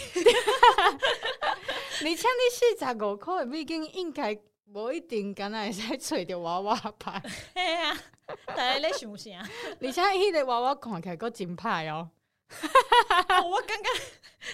[2.04, 4.38] 且你四十五箍的美金，应该
[4.74, 7.22] 无一定敢若会使找着娃娃牌，
[7.56, 7.96] 嘿啊，
[8.48, 9.30] 大家咧想啥？
[9.82, 12.10] 而且迄个娃娃看起来佫真歹哦。
[13.30, 13.84] 哦我感觉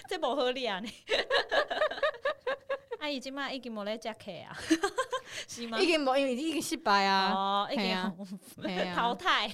[0.08, 0.78] 这无合理啊！
[0.80, 0.88] 呢，
[3.00, 4.56] 啊，伊即马已经无咧食客啊，
[5.48, 5.86] 是吗已？
[5.86, 7.32] 经无，因为已经失败啊。
[7.32, 9.46] 哦，已经淘汰。
[9.46, 9.52] 啊，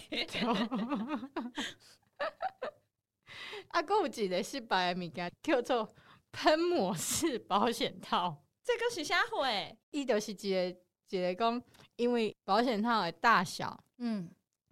[3.69, 5.89] 啊，还有一个失败的物件叫做
[6.33, 8.43] 喷抹式保险套。
[8.65, 9.47] 这个是啥货？
[9.91, 10.77] 伊就是一个
[11.11, 11.63] 一个讲，
[11.97, 14.29] 因为保险套的大小，嗯，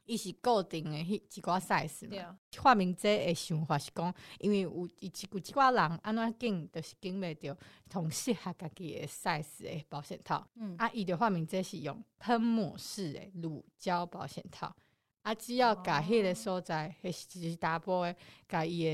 [0.07, 2.39] 伊是固定的迄一寡 size 嘛。
[2.53, 7.57] 发明者诶想法是讲，因为有一有一寡人安怎拣，就是拣袂着
[7.89, 10.47] 同适合家己的 size 的保险套。
[10.57, 14.75] 嗯啊，伊的发明者是用喷抹式的乳胶保险套。
[15.23, 18.15] 啊，只要甲迄个所在，迄是一大波的，
[18.47, 18.85] 甲伊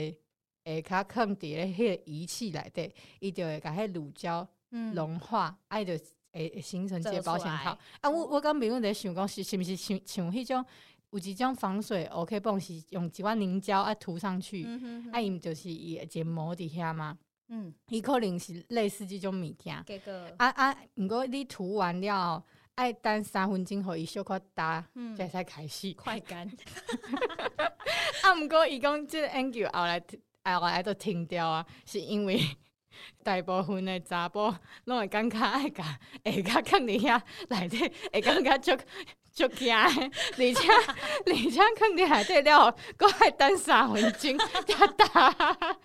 [0.64, 5.94] 的下骹放伫咧迄个仪器内底，伊就会甲迄乳胶嗯融化，啊，伊就
[6.32, 7.76] 会会形成一个保险套。
[8.00, 10.64] 啊，我我刚朋友在想讲是是毋是像像迄种
[11.10, 17.18] 有一种防水 OK 泵是用一碗凝胶啊涂上去，嗯啊，伊毋就是伊会结膜伫遐嘛？
[17.48, 19.82] 嗯，伊可能是类似即种物件。
[19.86, 22.44] 这个啊啊，毋过你涂完了后，
[22.76, 25.92] 爱等三分钟，互伊小可干，嗯才使开始。
[25.94, 26.46] 快干，
[28.22, 30.00] 啊，毋过伊讲即个研究后来
[30.44, 32.40] 后来都停掉啊，是因为
[33.24, 34.54] 大部分的查甫
[34.84, 38.84] 拢会感觉爱甲会甲放伫遐内底，会感觉足
[39.32, 40.68] 足惊的，而且
[41.26, 45.78] 而且肯定还得了，搁爱等三分钟才打。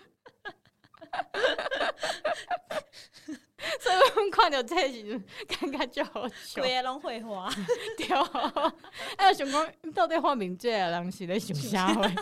[3.79, 6.61] 所以阮看到这时阵，感觉就好笑。
[6.61, 7.49] 规个拢会花，
[7.97, 8.07] 对，
[9.17, 11.93] 哎，想讲到底发明这个人是咧想啥？
[11.93, 12.09] 货？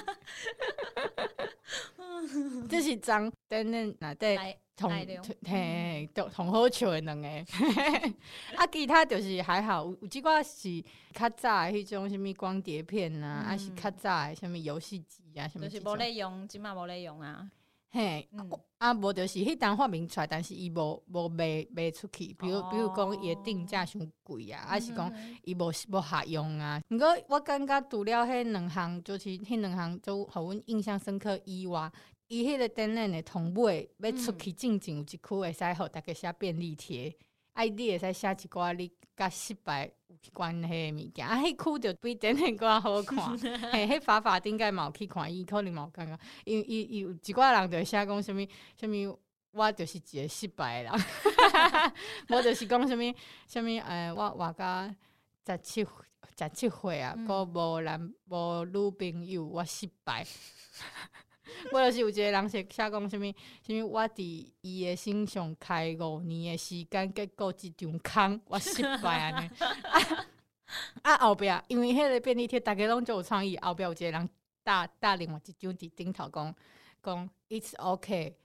[2.70, 4.90] 这是张等等内底来同
[6.14, 7.28] 同同好笑的两个，
[8.56, 17.48] 啊，其他就是还好，有有即寡是较早的迄种什物光碟片啊，啊是嗯较早的什物游戏机啊，什么就是无咧用，即码无咧用啊，
[17.94, 18.50] 嘿，嗯。
[18.80, 26.82] 啊，无就是迄单发明出来，但是伊无无卖卖出去，比如比如讲伊的定价伤贵啊，还是讲嗯伊无无合用啊。
[26.90, 31.90] 毋过我感觉除了迄两项，就是迄两项都互阮印象深刻以外，
[32.28, 37.16] 伊迄个展览的同尾要出去进前有一区会使互大家写便利贴，
[37.54, 43.38] 啊，你会使写一寡你甲失败有关系的物件，啊，迄区就比展览搁较好看。
[43.72, 48.48] 嘿，迄法法顶该嘛有去看，伊可能嘛有感觉，因伊伊有一寡人就会写讲什物
[48.80, 49.20] 什物。
[49.56, 50.94] 我就是一个失败的人，
[52.30, 53.16] 无就是讲什物
[53.48, 54.90] 什物诶，我活到
[55.46, 60.26] 十七十七岁啊，嗯个无男无女朋友，我失败。
[61.72, 63.34] 我就是有一个人写写讲什物
[63.66, 69.50] 什物，我伫伊的身上开五年的时间，结果一场空，我失败安尼。
[69.60, 70.28] 啊
[71.04, 74.30] 啊后壁，因为迄个便利贴，逐个拢做有创意，后壁有一个人
[74.64, 76.56] 搭搭另外一张伫顶头讲
[77.04, 78.38] 讲 It's OK，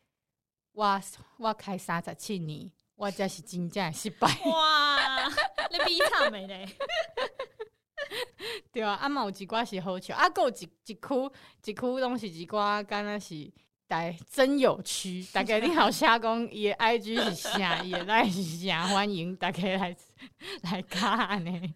[0.73, 1.01] 我
[1.39, 4.29] 我开三十七年，我才是真正的失败。
[4.45, 5.29] 哇，
[5.71, 6.69] 你比惨没咧？
[8.73, 11.33] 对啊，啊嘛有一寡是好笑，啊，还有一一区
[11.65, 13.51] 一区拢是一寡敢若是
[13.87, 19.97] 大真有趣，大家你好写讲伊的 IG 是啥，伊的 line 是啥，欢迎大家来
[20.65, 21.75] 来加安尼。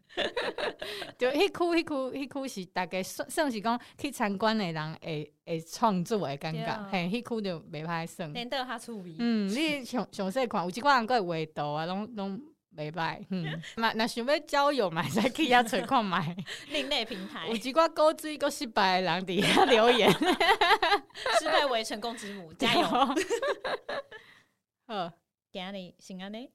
[1.16, 8.30] 对，迄区迄区迄区是大家算算是讲去参观的人会会创作的感觉，嘿，迄区就袂歹算。
[8.34, 12.38] 连得较趣味，嗯，你详详细看，有一寡人佫会画图啊，拢拢
[12.76, 13.24] 袂歹。
[13.30, 16.34] 嗯， 嘛若想要交友嘛，会使去遐找看卖。
[16.70, 20.10] 另类平台 有，一寡高追个失败的人伫遐留言，
[21.38, 22.82] 失败为成功之母，加油！
[24.86, 25.12] 好，
[25.52, 26.50] 今日先安尼。